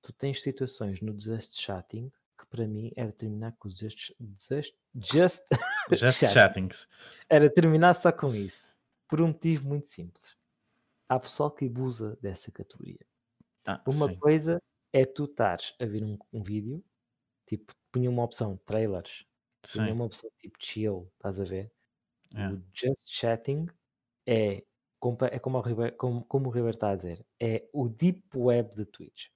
[0.00, 4.74] Tu tens situações no just chatting que para mim era terminar com os just, just,
[4.94, 5.42] just
[5.90, 6.34] Just chatting.
[6.34, 6.88] chattings.
[7.28, 8.72] Era terminar só com isso.
[9.08, 10.36] Por um motivo muito simples.
[11.08, 13.00] Há pessoal que abusa dessa categoria.
[13.66, 14.16] Ah, Uma sim.
[14.18, 14.62] coisa
[14.92, 16.84] é tu estares a ver um, um vídeo,
[17.46, 19.26] tipo, punha uma opção trailers,
[19.72, 19.92] punha Sim.
[19.92, 21.72] uma opção tipo chill, estás a ver?
[22.34, 22.48] É.
[22.48, 23.66] O just chatting
[24.26, 28.74] é, é como, o como, como o River está a dizer, é o deep web
[28.74, 29.28] de Twitch.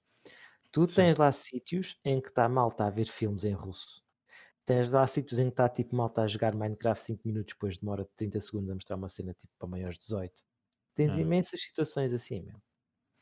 [0.71, 0.95] Tu Sim.
[0.95, 4.03] tens lá sítios em que está malta a ver filmes em russo.
[4.67, 8.03] Tens lá sítios em que está tipo malta a jogar Minecraft 5 minutos, depois demora
[8.17, 10.43] 30 segundos a mostrar uma cena tipo para maiores de 18.
[10.93, 11.21] Tens É.
[11.21, 12.61] imensas situações assim, meu.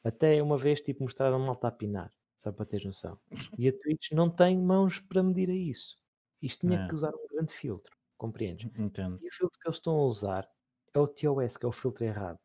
[0.03, 3.19] Até uma vez tipo mostraram malta a pinar, só para teres noção.
[3.59, 5.99] E a Twitch não tem mãos para medir a isso.
[6.41, 6.87] Isto tinha É.
[6.87, 8.71] que usar um grande filtro, compreendes?
[8.79, 9.19] Entendo.
[9.21, 10.49] E o filtro que eles estão a usar
[10.95, 12.39] é o TOS, que é o filtro errado.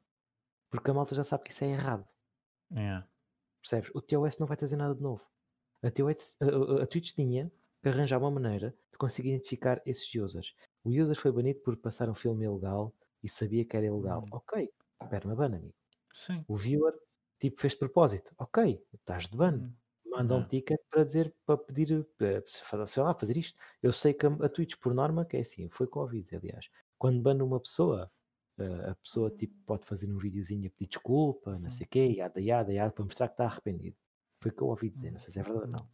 [0.70, 2.06] Porque a malta já sabe que isso é errado.
[2.76, 3.02] É.
[3.62, 3.90] Percebes?
[3.94, 5.26] O TOS não vai trazer nada de novo.
[5.82, 7.50] A, TOS, a- a Twitch tinha
[7.82, 10.54] que arranjar uma maneira de conseguir identificar esses users.
[10.84, 14.22] O user foi banido por passar um filme ilegal e sabia que era ilegal.
[14.24, 14.28] Hum.
[14.32, 14.70] Ok,
[15.08, 15.74] perna ban, amigo.
[16.14, 16.44] Sim.
[16.48, 16.94] O viewer,
[17.38, 18.34] tipo, fez de propósito.
[18.38, 19.54] Ok, estás de ban.
[19.56, 19.72] Hum.
[20.06, 23.56] Manda um ticket para dizer, para pedir, para, fa- sei lá, fazer isto.
[23.80, 26.68] Eu sei que a, Twitch, por norma, que é assim, foi com aviso, aliás.
[26.98, 28.10] Quando banda uma pessoa,
[28.58, 32.06] eh, a pessoa tipo, pode fazer um videozinho a pedir desculpa, não sei o quê,
[32.16, 33.96] yada, yada, yada, para mostrar que está arrependido.
[34.42, 35.88] Foi o que eu ouvi dizer, não sei se é verdade ou não.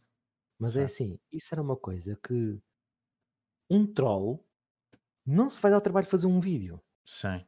[0.59, 0.85] Mas é Certo.
[0.85, 2.59] assim, isso era uma coisa que
[3.69, 4.45] um troll
[5.25, 6.81] não se vai dar o trabalho de fazer um vídeo.
[7.05, 7.47] Sim.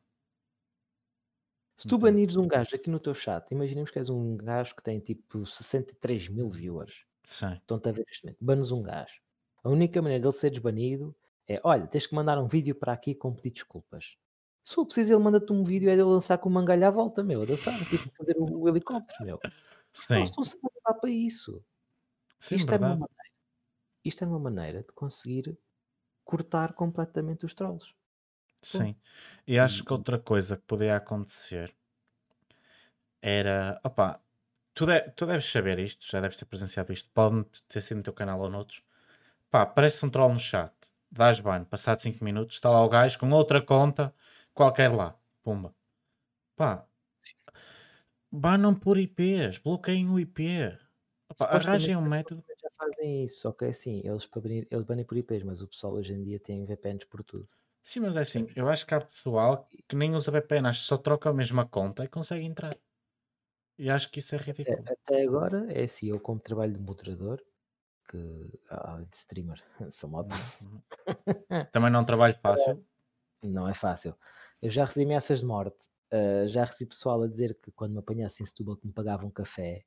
[1.75, 4.83] Se tu banires um gajo aqui no teu chat, imaginemos que és um gajo que
[4.83, 7.05] tem tipo 63 mil viewers.
[7.23, 7.59] Sim.
[7.61, 8.37] Estão-te a ver neste momento.
[8.43, 9.21] Banes um gajo.
[9.63, 11.15] A única maneira dele ser desbanido
[11.47, 14.17] é: olha, tens que mandar um vídeo para aqui com pedir desculpas.
[14.63, 17.23] Se for preciso, ele manda-te um vídeo é de lançar com o mangalho à volta,
[17.23, 17.41] meu.
[17.43, 19.39] A dançar, tipo, fazer o, o helicóptero, meu.
[19.93, 20.15] Sim.
[20.15, 21.63] Eles estão-se a levar para isso.
[22.39, 23.31] Sim, isto, era uma maneira,
[24.05, 25.57] isto era uma maneira de conseguir
[26.25, 27.93] cortar completamente os trolls.
[28.61, 28.95] Sim.
[29.45, 31.75] E acho que outra coisa que podia acontecer
[33.21, 33.79] era.
[33.83, 34.21] Opa,
[34.73, 37.09] tu, de- tu deves saber isto, já deves ter presenciado isto.
[37.13, 38.83] Pode ter sido no teu canal ou noutros.
[39.51, 40.73] Pá, aparece um troll no chat,
[41.11, 44.13] dás ban, passado 5 minutos, está lá o gajo com outra conta
[44.53, 45.15] qualquer lá.
[45.43, 45.73] Pumba.
[46.57, 46.85] Pá,
[48.31, 50.77] banam por IPs, bloqueiem o IP.
[51.39, 52.43] Arranjem um método.
[52.61, 55.61] já fazem isso, só que é assim, eles, para banir, eles banem por IPs, mas
[55.61, 57.47] o pessoal hoje em dia tem VPNs por tudo.
[57.83, 60.85] Sim, mas é assim, eu acho que há pessoal que nem usa VPN, acho que
[60.87, 62.77] só troca a mesma conta e consegue entrar.
[63.79, 64.91] E acho que isso é Até, ridículo.
[64.93, 67.41] até agora, é assim, eu como trabalho de moderador,
[68.09, 68.17] que
[68.69, 70.29] além de streamer, sou moto,
[70.61, 70.81] Uhum.
[71.71, 72.85] Também não é um trabalho fácil.
[73.43, 74.15] não é fácil.
[74.61, 77.99] Eu já recebi ameaças de morte, ah, já recebi pessoal a dizer que quando me
[77.99, 79.85] apanhassem em Setúbal que me pagavam café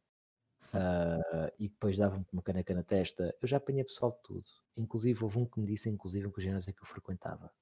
[0.72, 4.44] ah, e depois davam-me uma caneca na testa, eu já apanhei pessoal de tudo.
[4.76, 7.52] Inclusive, houve um que me disse, inclusive, que o ginásio que eu frequentava.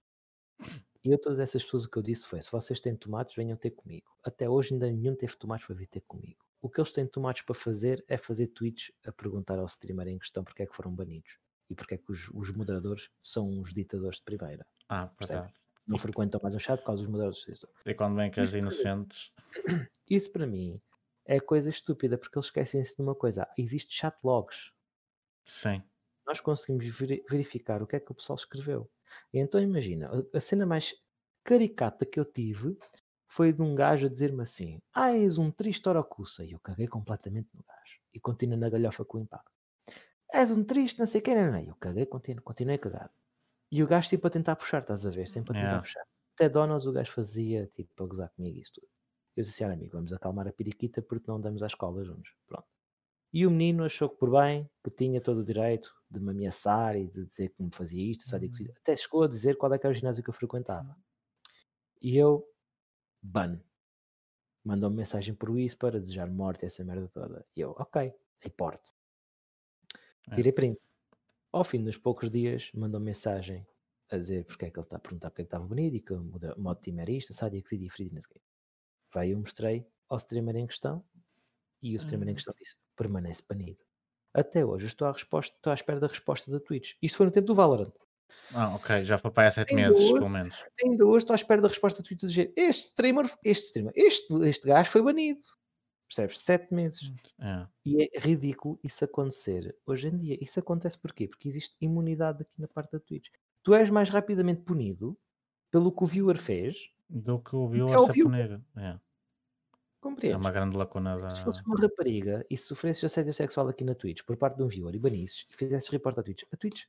[1.02, 3.56] E eu, todas essas pessoas, o que eu disse foi: se vocês têm tomates, venham
[3.56, 4.10] ter comigo.
[4.22, 6.44] Até hoje, ainda nenhum teve tomates para vir ter comigo.
[6.60, 10.18] O que eles têm tomates para fazer é fazer tweets a perguntar ao streamer em
[10.18, 11.38] questão porque é que foram banidos
[11.70, 14.66] e porque é que os, os moderadores são os ditadores de primeira.
[14.86, 15.54] Ah, verdade.
[15.86, 17.64] não frequentam mais o chat por causa dos moderadores.
[17.86, 19.32] E quando vem com as inocentes.
[20.06, 20.82] Isso para mim
[21.30, 23.48] é coisa estúpida, porque eles esquecem-se de uma coisa.
[23.56, 24.72] Existe chat logs.
[25.46, 25.80] Sim.
[26.26, 26.84] Nós conseguimos
[27.30, 28.90] verificar o que é que o pessoal escreveu.
[29.32, 30.92] E então imagina, a cena mais
[31.44, 32.76] caricata que eu tive
[33.28, 36.44] foi de um gajo a dizer-me assim: Ah, és um triste orocuça.
[36.44, 38.00] E eu caguei completamente no gajo.
[38.12, 39.52] E continuo na galhofa com o impacto.
[40.32, 41.60] És um triste, não sei quem, não, não.
[41.60, 43.10] E eu caguei, continuo, continuei a cagar.
[43.70, 45.28] E o gajo sempre a tentar puxar, estás a ver?
[45.28, 45.80] Sempre a tentar yeah.
[45.80, 46.04] puxar.
[46.34, 48.88] Até Donos o gajo fazia, tipo, para gozar comigo isso tudo.
[49.40, 52.34] Eu disse assim, amigo, vamos acalmar a periquita porque não andamos à escola juntos.
[52.46, 52.66] Pronto.
[53.32, 56.96] E o menino achou que por bem, que tinha todo o direito de me ameaçar
[56.96, 58.50] e de dizer que me fazia isto, sabe?
[58.60, 58.66] Uhum.
[58.76, 60.94] Até chegou a dizer qual é que era o ginásio que eu frequentava.
[62.02, 62.46] E eu,
[63.22, 63.58] ban.
[64.62, 67.46] Mandou-me mensagem por isso para desejar morte essa merda toda.
[67.56, 68.82] E eu, ok, report.
[70.28, 70.34] É.
[70.34, 70.78] Tirei print.
[71.50, 73.66] Ao fim dos poucos dias, mandou mensagem
[74.10, 76.00] a dizer porque é que ele está a perguntar porque é que estava bonito e
[76.00, 76.22] que o
[76.58, 78.18] modo de time era isto, sabe, que se game.
[79.12, 81.04] Vai, eu mostrei ao streamer em questão
[81.82, 82.34] e o streamer em hum.
[82.34, 83.82] questão disse permanece banido.
[84.32, 86.92] Até hoje estou à, resposta, estou à espera da resposta da Twitch.
[87.02, 87.92] Isto foi no tempo do Valorant.
[88.54, 90.54] Ah, ok, já foi para há 7 meses, hoje, pelo menos.
[90.84, 93.92] Ainda hoje estou à espera da resposta da Twitch a dizer este streamer, este streamer,
[93.96, 95.40] este, este gajo foi banido.
[96.06, 96.38] Percebes?
[96.40, 97.12] 7 meses.
[97.40, 97.66] É.
[97.84, 100.38] E é ridículo isso acontecer hoje em dia.
[100.40, 101.26] Isso acontece porquê?
[101.26, 103.28] Porque existe imunidade aqui na parte da Twitch.
[103.62, 105.18] Tu és mais rapidamente punido
[105.70, 108.64] pelo que o viewer fez do que o viewer é ser punido.
[108.76, 108.98] É.
[110.00, 110.34] Compreendes?
[110.34, 111.28] É uma grande lacuna da.
[111.30, 114.68] Se fosse uma rapariga e sofresses assédio sexual aqui na Twitch por parte de um
[114.68, 116.84] viewer e banisses e fizesses report à Twitch, a Twitch,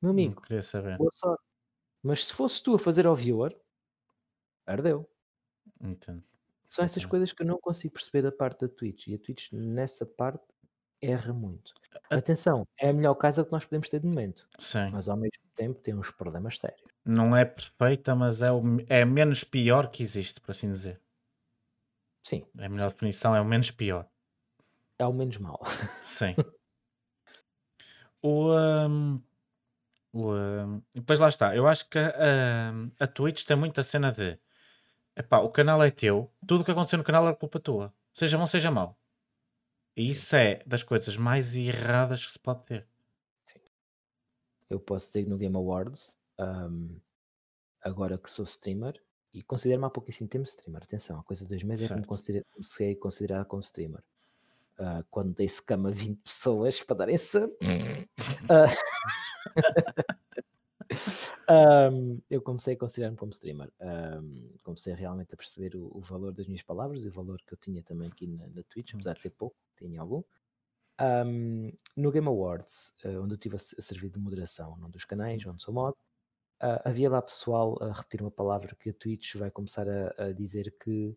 [0.00, 0.96] meu amigo, Não queria saber.
[0.98, 1.42] boa sorte.
[2.02, 3.56] Mas se fosses tu a fazer ao viewer,
[4.66, 5.08] ardeu.
[5.80, 6.24] Entendo.
[6.66, 9.06] São essas coisas que eu não consigo perceber da parte da Twitch.
[9.08, 10.42] E a Twitch, nessa parte,
[11.00, 11.74] erra muito.
[12.10, 14.48] Atenção, é a melhor casa que nós podemos ter de momento.
[14.58, 14.90] Sim.
[14.90, 16.81] Mas ao mesmo tempo tem uns problemas sérios.
[17.04, 21.00] Não é perfeita, mas é, o, é menos pior que existe, por assim dizer.
[22.24, 22.46] Sim.
[22.56, 24.08] É a melhor definição, é o menos pior.
[24.98, 25.60] É o menos mal.
[26.04, 26.36] Sim.
[28.22, 29.20] o, um,
[30.12, 31.56] o, um, depois lá está.
[31.56, 34.38] Eu acho que um, a Twitch tem muita cena de
[35.16, 37.92] epá, o canal é teu, tudo o que aconteceu no canal é culpa tua.
[38.14, 38.96] Seja bom, seja mau.
[39.96, 40.10] E Sim.
[40.12, 42.86] isso é das coisas mais erradas que se pode ter.
[43.44, 43.60] Sim.
[44.70, 47.00] Eu posso dizer que no Game Awards, um,
[47.80, 49.00] agora que sou streamer,
[49.32, 50.82] e considero-me há pouquíssimo tempo streamer.
[50.82, 51.92] Atenção, a coisa de dois meses certo.
[51.92, 54.02] é que me considero, comecei a considerar como streamer.
[54.78, 57.52] Uh, quando dei cama a 20 pessoas para darem sub.
[58.50, 58.68] uh,
[61.92, 63.70] um, eu comecei a considerar-me como streamer.
[63.80, 67.54] Um, comecei realmente a perceber o, o, valor das minhas palavras e o valor que
[67.54, 70.22] eu tinha também aqui na, na Twitch, apesar de ser pouco, tinha algum.
[71.00, 75.04] Um, no Game Awards, uh, onde eu estive a, a servir de moderação num dos
[75.04, 75.96] canais, onde sou mod,
[76.62, 80.32] uh, havia lá pessoal a repetir uma palavra que a Twitch vai começar a, a
[80.32, 81.16] dizer que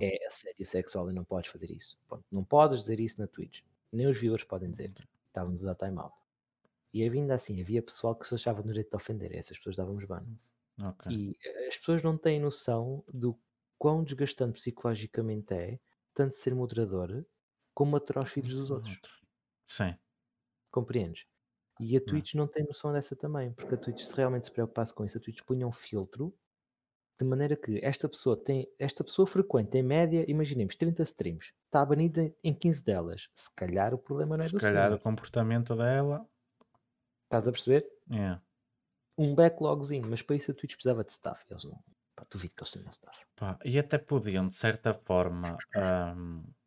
[0.00, 1.98] é assédio sexual e não podes fazer isso.
[2.08, 3.62] Pronto, não podes dizer isso na Twitch.
[3.92, 4.92] Nem os viewers podem dizer.
[5.26, 6.14] Estávamos a dar time-out.
[6.92, 9.36] E ainda assim, havia pessoal que se achava no direito de ofender.
[9.36, 10.24] Essas pessoas dávamos ban.
[10.78, 11.12] Okay.
[11.12, 13.38] E eh, as pessoas não têm noção do
[13.78, 15.78] quão desgastante psicologicamente é
[16.14, 17.24] tanto ser moderador
[17.74, 18.98] como aturar os filhos dos outros.
[19.66, 19.94] Sim.
[20.70, 21.26] Compreendes?
[21.80, 22.44] E a Twitch não.
[22.44, 25.20] não tem noção dessa também, porque a Twitch, se realmente se preocupasse com isso, a
[25.20, 26.32] Twitch punha um filtro
[27.18, 31.84] de maneira que esta pessoa tem, esta pessoa frequente, em média, imaginemos 30 streams, está
[31.84, 33.28] banida em 15 delas.
[33.34, 36.26] Se calhar o problema não é se do Se calhar o comportamento dela.
[37.24, 37.86] Estás a perceber?
[38.10, 38.38] É.
[39.16, 41.44] Um backlogzinho, mas para isso a Twitch precisava de staff.
[41.50, 41.78] Eles não.
[42.16, 43.26] Pá, duvido que eles tenham staff.
[43.36, 45.56] Pá, e até podiam, de certa forma,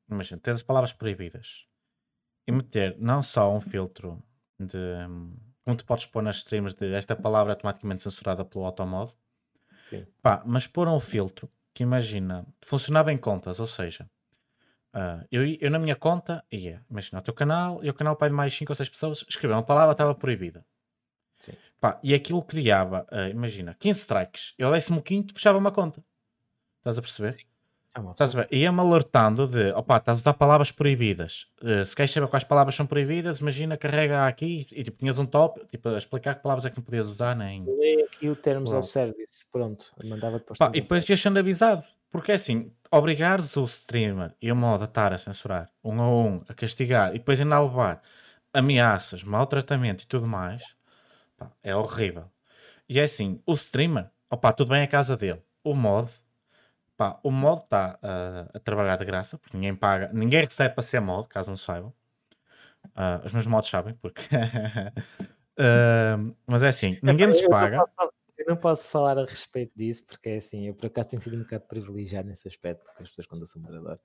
[0.10, 1.68] imagina, ter as palavras proibidas
[2.48, 4.24] e meter não só um filtro
[4.66, 4.78] de
[5.64, 9.14] como tu podes pôr nas streams de esta palavra automaticamente censurada pelo automod.
[9.86, 10.06] Sim.
[10.22, 14.10] Pá, mas pôr um filtro que imagina, funcionava em contas, ou seja,
[14.94, 18.30] uh, eu, eu na minha conta ia, imagina, o teu canal e o canal pai
[18.30, 20.66] de mais 5 ou 6 pessoas, escrever uma palavra estava proibida.
[21.40, 21.54] Sim.
[21.80, 26.04] Pá, e aquilo criava, uh, imagina, 15 strikes, eu 15 fechava uma conta.
[26.80, 27.34] Estás a perceber?
[27.34, 27.53] Sim.
[27.96, 31.46] É Ia-me alertando de, opa, estás a usar palavras proibidas.
[31.62, 35.28] Uh, se queres saber quais palavras são proibidas, imagina, carrega aqui e tipo, tinhas um
[35.28, 37.64] top, tipo, a explicar que palavras é que não podias usar, nem...
[37.66, 41.84] Lê aqui o termos ao service, pronto, mandava depois Pá, E depois ias sendo avisado,
[42.10, 46.10] porque é assim, obrigares o streamer e o modo a estar a censurar, um a
[46.10, 48.02] um, a castigar, e depois ainda a levar
[48.52, 50.64] ameaças, maltratamento e tudo mais,
[51.38, 52.26] pá, é horrível.
[52.90, 56.10] E é assim, o streamer, opa, tudo bem a casa dele, o mod
[57.04, 60.82] Pá, o mod está uh, a trabalhar de graça, porque ninguém paga, ninguém recebe para
[60.82, 61.94] ser mod, caso não saibam.
[62.96, 64.22] Uh, os meus mods sabem, porque.
[64.22, 64.34] uh,
[66.48, 67.84] mas é assim, ninguém nos paga.
[68.38, 71.36] Eu não posso falar a respeito disso, porque é assim, eu por acaso tenho sido
[71.36, 74.00] um bocado privilegiado nesse aspecto, porque as pessoas quando eu sou moderador.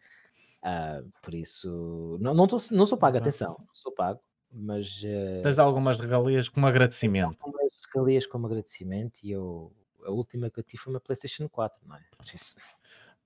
[0.61, 4.19] Ah, por isso, não, não, tô, não sou pago, atenção, não sou pago,
[4.51, 7.37] mas uh, Tens algumas regalias como agradecimento.
[7.39, 9.73] algumas regalias como agradecimento e eu,
[10.09, 12.05] a última que eu tive foi uma PlayStation 4, não é?
[12.35, 12.57] Isso,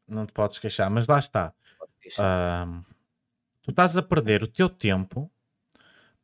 [0.07, 1.55] Não te podes queixar, mas lá está.
[2.18, 2.83] Ahm,
[3.62, 5.30] tu estás a perder o teu tempo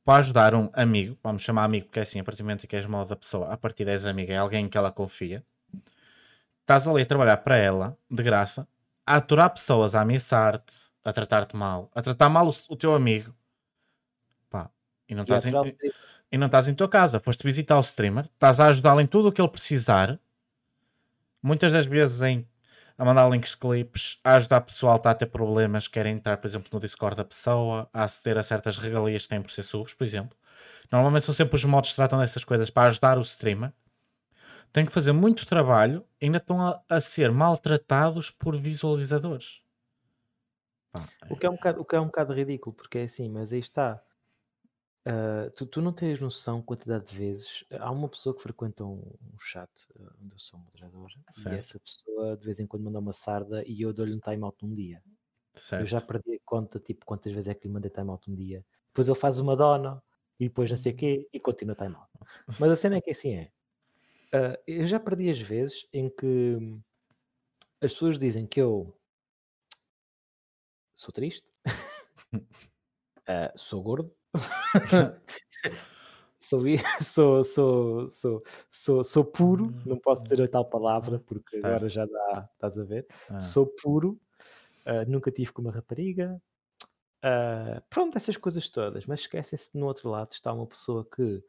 [0.05, 2.67] para ajudar um amigo, vamos chamar amigo porque é assim, a partir do momento em
[2.67, 4.91] que és mal da pessoa, a partir de és amiga, é alguém em que ela
[4.91, 5.45] confia.
[6.61, 8.67] Estás ali a trabalhar para ela, de graça,
[9.07, 13.35] a aturar pessoas, a ameaçar-te, a tratar-te mal, a tratar mal o, o teu amigo.
[14.51, 14.71] Pá,
[15.09, 15.53] e não estás em,
[16.31, 19.29] e não estás em tua casa, foste visitar o streamer, estás a ajudá-lo em tudo
[19.29, 20.19] o que ele precisar,
[21.43, 22.49] muitas das vezes em
[22.99, 26.17] a mandar links de clipes, a ajudar o pessoal que está a ter problemas, querem
[26.17, 29.53] entrar, por exemplo, no Discord da pessoa, a aceder a certas regalias que têm por
[29.53, 30.37] ser subs, por exemplo.
[30.91, 33.73] Normalmente são sempre os modos que tratam dessas coisas para ajudar o streamer.
[34.73, 39.61] Têm que fazer muito trabalho e ainda estão a, a ser maltratados por visualizadores.
[40.93, 43.31] Pá, O que, é um bocado, o que é um bocado ridículo, porque é assim,
[43.31, 44.03] mas aí está.
[45.05, 47.65] Ah, tu, tu não tens noção quantidade de vezes.
[47.71, 48.99] Há uma pessoa que frequenta um,
[49.33, 51.55] um chat ah, onde eu sou moderador Certo.
[51.55, 54.57] e essa pessoa de vez em quando manda uma sarda e eu dou-lhe um time-out
[54.63, 55.03] num dia.
[55.73, 58.65] Eu já perdi a conta, tipo, quantas vezes é que lhe mandei time-out um dia.
[58.89, 60.03] Depois ele faz uma dona
[60.39, 62.09] e depois não sei o quê e continua time-out.
[62.61, 63.53] Mas a cena é que assim é.
[64.33, 66.83] ah, eu já perdi as vezes em que hum,
[67.81, 68.95] as pessoas dizem que eu
[70.93, 71.49] sou triste,
[73.27, 74.15] ah, sou gordo,
[76.41, 76.63] sou,
[77.03, 81.89] sou, sou, sou, sou, sou puro, não posso dizer a tal palavra porque agora Hum,
[81.89, 81.89] Certo.
[81.89, 83.07] já dá, estás a ver?
[83.29, 84.21] Ah, Sou puro,
[84.87, 86.43] ah, nunca tive com uma rapariga,
[87.25, 91.43] ah, pronto, essas coisas todas, mas esquecem-se que no outro lado está uma pessoa que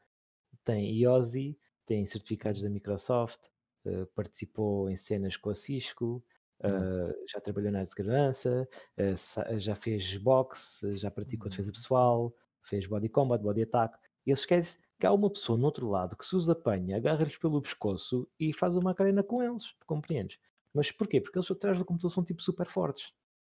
[0.64, 3.48] tem IOSI, tem certificados da Microsoft,
[3.88, 6.24] ah, participou em cenas com a Cisco,
[6.64, 8.68] hum, ah, já trabalhou na área de segurança,
[9.16, 11.50] sa- já fez boxe, já praticou hum.
[11.50, 12.34] defesa pessoal,
[12.70, 13.98] fez body combat, body attack.
[14.26, 17.38] E eles esquecem que há uma pessoa no outro lado que se os apanha, agarra-lhes
[17.38, 20.38] pelo pescoço e faz uma carena com eles, compreendes?
[20.74, 21.20] Mas porquê?
[21.20, 23.12] Porque eles atrás do computador são tipo super fortes,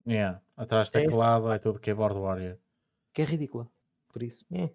[0.06, 0.42] Yeah.
[0.58, 2.58] Atrás do É teclado é tudo keyboard warrior.
[3.14, 3.70] que é ridícula.
[4.10, 4.70] Por isso, é.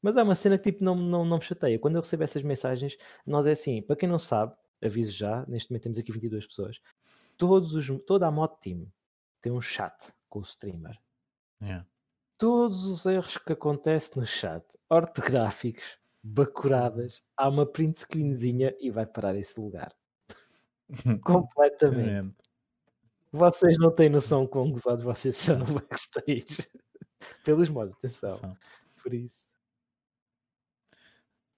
[0.00, 1.78] Mas há uma cena que tipo não, não, não me chateia.
[1.78, 2.96] Quando eu recebo essas mensagens,
[3.26, 6.80] nós é assim, para quem não sabe, aviso já, neste momento temos aqui 22 pessoas,
[7.36, 8.90] todos os, toda a mod team
[9.40, 10.98] tem um chat com o streamer.
[11.62, 11.86] Yeah.
[12.44, 19.06] Todos os erros que acontecem no chat, ortográficos, bacuradas, há uma print screenzinha e vai
[19.06, 19.94] parar esse lugar.
[21.24, 22.36] Completamente.
[23.32, 26.68] Vocês não têm noção quão gozados vocês são no backstage.
[27.44, 28.38] Pelos mods, atenção.
[29.02, 29.54] Por isso.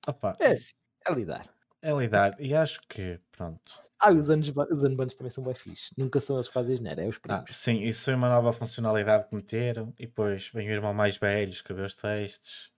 [0.09, 0.75] Opa, É assim,
[1.07, 1.53] é lidar.
[1.83, 2.41] é lidar.
[2.41, 3.86] E acho que, pronto.
[4.01, 5.91] Ah, os anos, os unbans também são bem fixe.
[5.97, 7.51] Nunca são eles que fazem é os Ah, primos.
[7.51, 9.93] sim, isso foi uma nova funcionalidade que meteram.
[9.99, 12.71] E depois vem o irmão mais velho, escreveu os textos.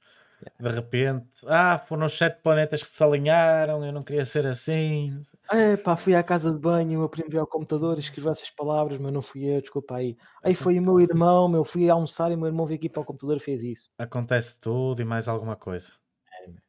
[0.61, 3.85] De repente, ah, foram os sete planetas que se alinharam.
[3.85, 5.25] Eu não queria ser assim.
[5.51, 8.31] É pá, fui à casa de banho, o meu primo veio ao computador e escreveu
[8.33, 10.17] essas palavras, mas não fui eu, desculpa aí.
[10.43, 13.01] Aí foi o meu irmão, meu, fui almoçar e o meu irmão veio aqui para
[13.03, 13.91] o computador e fez isso.
[13.97, 15.93] Acontece tudo e mais alguma coisa.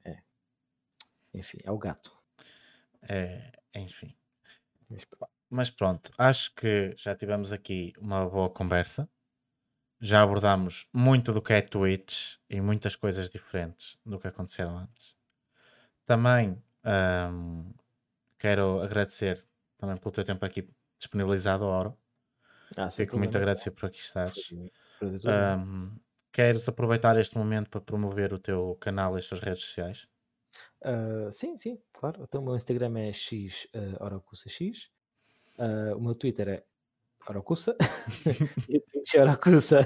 [0.03, 0.23] É, é.
[1.33, 2.11] Enfim, é o gato.
[3.01, 4.18] É, enfim.
[5.49, 6.11] Mas pronto.
[6.17, 9.09] Acho que já tivemos aqui uma boa conversa.
[10.01, 15.15] Já abordámos muito do que é Twitch e muitas coisas diferentes do que aconteceram antes.
[16.05, 17.71] Também ahm,
[18.39, 19.45] quero agradecer
[19.77, 20.69] também pelo teu tempo aqui
[20.99, 21.97] disponibilizado, Oro.
[22.77, 24.53] Ah, sem Fico muito agradecido por aqui estares.
[24.97, 25.55] Prazer meu.
[25.57, 25.97] Ahm,
[26.33, 30.07] queres aproveitar este momento para promover o teu canal e as tuas redes sociais?
[30.84, 32.23] Ah, sim, sim, claro.
[32.23, 34.89] Então o meu Instagram é x uh, Orocusa X.
[35.57, 36.63] Ah, o meu Twitter é
[37.27, 37.75] Orocusa.
[38.69, 39.82] e o Twitch é Orocusa.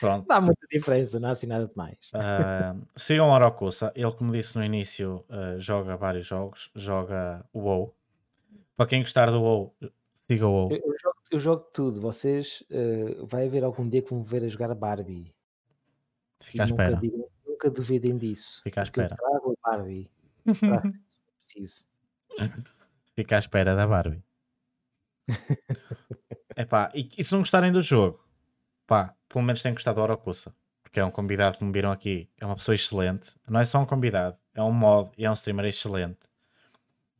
[0.00, 0.26] Pronto.
[0.28, 1.98] Não há muita diferença, não há assim nada de mais.
[2.14, 3.92] Ah, sigam Orocusa.
[3.94, 6.70] Ele, como disse no início, ah, joga vários jogos.
[6.74, 7.94] Joga o WoW.
[8.76, 9.74] Para quem gostar do WoW,
[10.26, 10.70] siga o WoW.
[10.72, 12.00] Eu, eu jogo, eu jogo tudo.
[12.00, 15.34] Vocês uh, vai haver algum dia que vão me ver a jogar Barbie.
[16.40, 16.96] Fica à espera.
[16.96, 17.28] digam-
[17.58, 18.62] nunca duvidem disso.
[18.62, 19.16] Fica à porque eu espera.
[19.20, 20.10] trago a Barbie.
[21.40, 21.88] Preciso.
[23.14, 24.22] Fica à espera da Barbie.
[26.56, 28.24] Epá, e, e se não gostarem do jogo,
[28.86, 30.54] pá, pelo menos têm gostado do Orocusa.
[30.82, 32.30] Porque é um convidado que me viram aqui.
[32.38, 33.34] É uma pessoa excelente.
[33.46, 36.18] Não é só um convidado, é um mod e é um streamer excelente.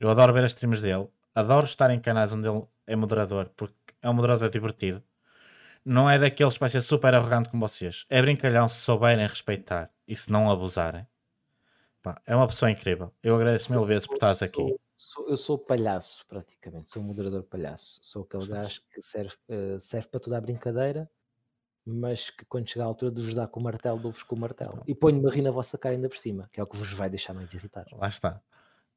[0.00, 1.08] Eu adoro ver as streams dele.
[1.34, 5.02] Adoro estar em canais onde ele é moderador, porque é um moderador divertido.
[5.84, 8.06] Não é daqueles que vai ser super arrogante como vocês.
[8.08, 11.06] É brincalhão se souberem respeitar e se não abusarem.
[12.02, 13.12] Pá, é uma pessoa incrível.
[13.22, 14.56] Eu agradeço mil vezes por estares aqui.
[14.56, 16.88] Sou- Sou- eu sou palhaço, praticamente.
[16.90, 18.00] Sou um moderador palhaço.
[18.02, 18.62] Sou aquele Estás.
[18.62, 21.08] gajo que serve, eh, serve para toda a brincadeira,
[21.86, 24.38] mas que quando chegar a altura de vos dar com o martelo, dou-vos com o
[24.38, 24.82] martelo.
[24.88, 26.92] E ponho-me a rir na vossa cara ainda por cima, que é o que vos
[26.92, 27.92] vai deixar mais irritados.
[27.92, 28.40] Lá está.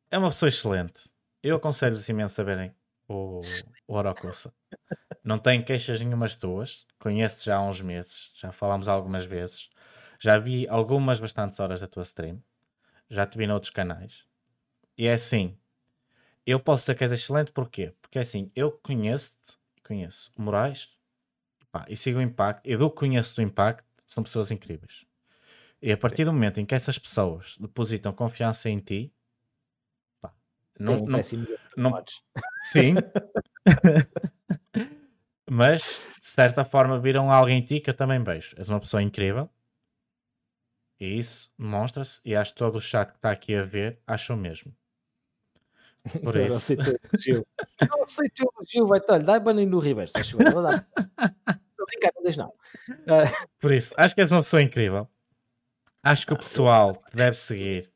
[0.10, 1.08] É uma pessoa excelente.
[1.44, 2.74] Eu aconselho-vos imenso a verem
[3.08, 3.42] o,
[3.88, 4.52] o Orocusa.
[5.24, 6.88] Não tenho queixas nenhumas tuas.
[7.00, 8.32] Conheço-te já há uns meses.
[8.36, 9.70] Já falámos algumas vezes.
[10.22, 12.44] Já vi algumas bastantes horas da tua stream.
[13.10, 14.24] Já te vi noutros canais.
[14.96, 15.58] E é assim.
[16.46, 17.96] Eu posso dizer que és excelente porquê?
[18.00, 20.90] Porque é assim, eu conheço-te, conheço o Moraes
[21.72, 22.70] pá, e sigo o Impacto.
[22.70, 25.06] E do que conheço do Impacto, são pessoas incríveis.
[25.82, 29.12] E a partir do momento em que essas pessoas depositam confiança em ti,
[30.22, 30.32] pá,
[30.80, 31.20] Não, não,
[31.76, 32.04] não, não-
[32.62, 32.94] sim,
[35.50, 35.82] mas
[36.22, 38.56] de certa forma viram algo em ti que eu também vejo.
[38.56, 39.50] És uma pessoa incrível
[41.02, 42.22] e isso demonstra-se.
[42.24, 44.74] E acho que todo o chat que está aqui a ver acha o mesmo.
[46.24, 46.58] Por Não isso.
[46.58, 47.48] aceito o elogio.
[47.90, 50.88] Não aceito elogio, vai-te, olha, dá banho no Ribeiro, se vou dar.
[50.98, 52.54] Estou a brincar, não.
[53.08, 55.08] Ah, Por isso, acho que és uma pessoa incrível.
[56.04, 57.92] Acho que o pessoal te deve seguir.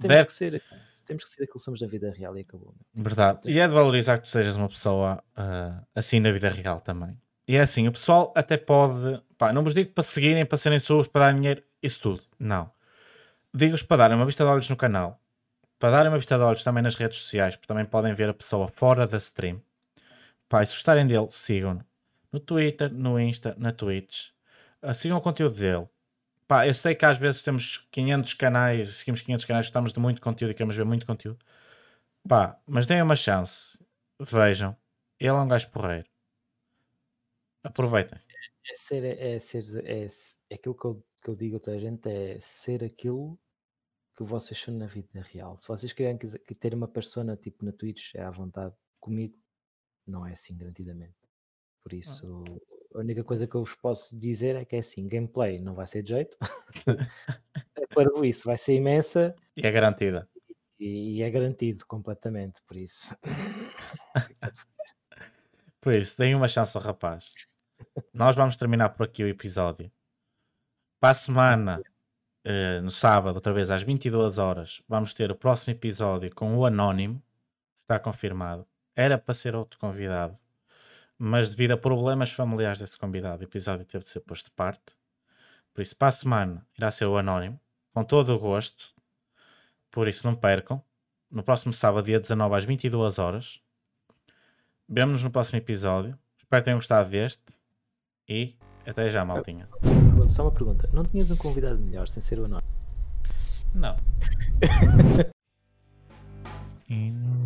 [0.00, 0.62] temos, Deve- que ser,
[1.06, 2.74] temos que ser aquilo que somos na vida real e acabou.
[2.94, 3.04] meu.
[3.04, 3.48] Verdade.
[3.50, 7.16] E é de valorizar que tu sejas uma pessoa ah, assim na vida real também.
[7.46, 9.22] E é assim, o pessoal até pode.
[9.38, 12.22] Pá, não vos digo para seguirem, para serem suas, para dar dinheiro, isso tudo.
[12.38, 12.70] Não.
[13.52, 15.20] Digo-vos para darem uma vista de olhos no canal,
[15.78, 18.34] para darem uma vista de olhos também nas redes sociais, porque também podem ver a
[18.34, 19.62] pessoa fora da stream.
[20.48, 21.84] Pá, se gostarem dele, sigam-no.
[22.32, 24.28] No Twitter, no Insta, na Twitch.
[24.82, 25.88] Ah, sigam o conteúdo dele.
[26.46, 30.20] Pá, eu sei que às vezes temos 500 canais, seguimos 500 canais, gostamos de muito
[30.20, 31.38] conteúdo e queremos ver muito conteúdo.
[32.28, 33.78] Pá, mas deem uma chance.
[34.20, 34.76] Vejam.
[35.18, 36.08] Ele é um gajo porreiro.
[37.64, 38.18] Aproveitem.
[38.68, 40.06] É ser, é ser, é,
[40.50, 43.36] é aquilo que eu, que eu digo a toda a gente, é ser aquilo
[44.16, 45.58] que vocês são na vida real.
[45.58, 49.36] Se vocês querem que, ter uma persona tipo na Twitch, é à vontade comigo,
[50.06, 51.16] não é assim garantidamente.
[51.82, 52.44] Por isso,
[52.94, 55.86] a única coisa que eu vos posso dizer é que é assim, gameplay não vai
[55.88, 56.38] ser de jeito.
[57.76, 60.28] é para isso, vai ser imensa E é garantida.
[60.78, 63.16] e, e é garantido completamente, por isso.
[65.80, 67.30] Por isso, deem uma chance ao rapaz.
[68.12, 69.88] Nós vamos terminar por aqui o episódio.
[70.98, 71.82] Para a semana,
[72.42, 76.64] eh, no sábado, outra vez às 22 horas, vamos ter o próximo episódio com o
[76.64, 77.22] Anónimo.
[77.82, 78.66] Está confirmado.
[78.94, 80.38] Era para ser outro convidado,
[81.18, 84.96] mas devido a problemas familiares desse convidado, o episódio teve de ser posto de parte.
[85.74, 87.60] Por isso, para a semana, irá ser o Anónimo,
[87.92, 88.94] com todo o gosto.
[89.90, 90.82] Por isso, não percam.
[91.30, 93.60] No próximo sábado, dia 19 às 22 horas.
[94.88, 96.18] Vemo-nos no próximo episódio.
[96.38, 97.44] Espero que tenham gostado deste.
[98.28, 99.68] E até já, maltinha.
[100.26, 102.68] Pergunta- Só uma pergunta: não tinhas um convidado melhor sem ser o anónimo?
[103.74, 103.96] Não.
[106.88, 107.45] No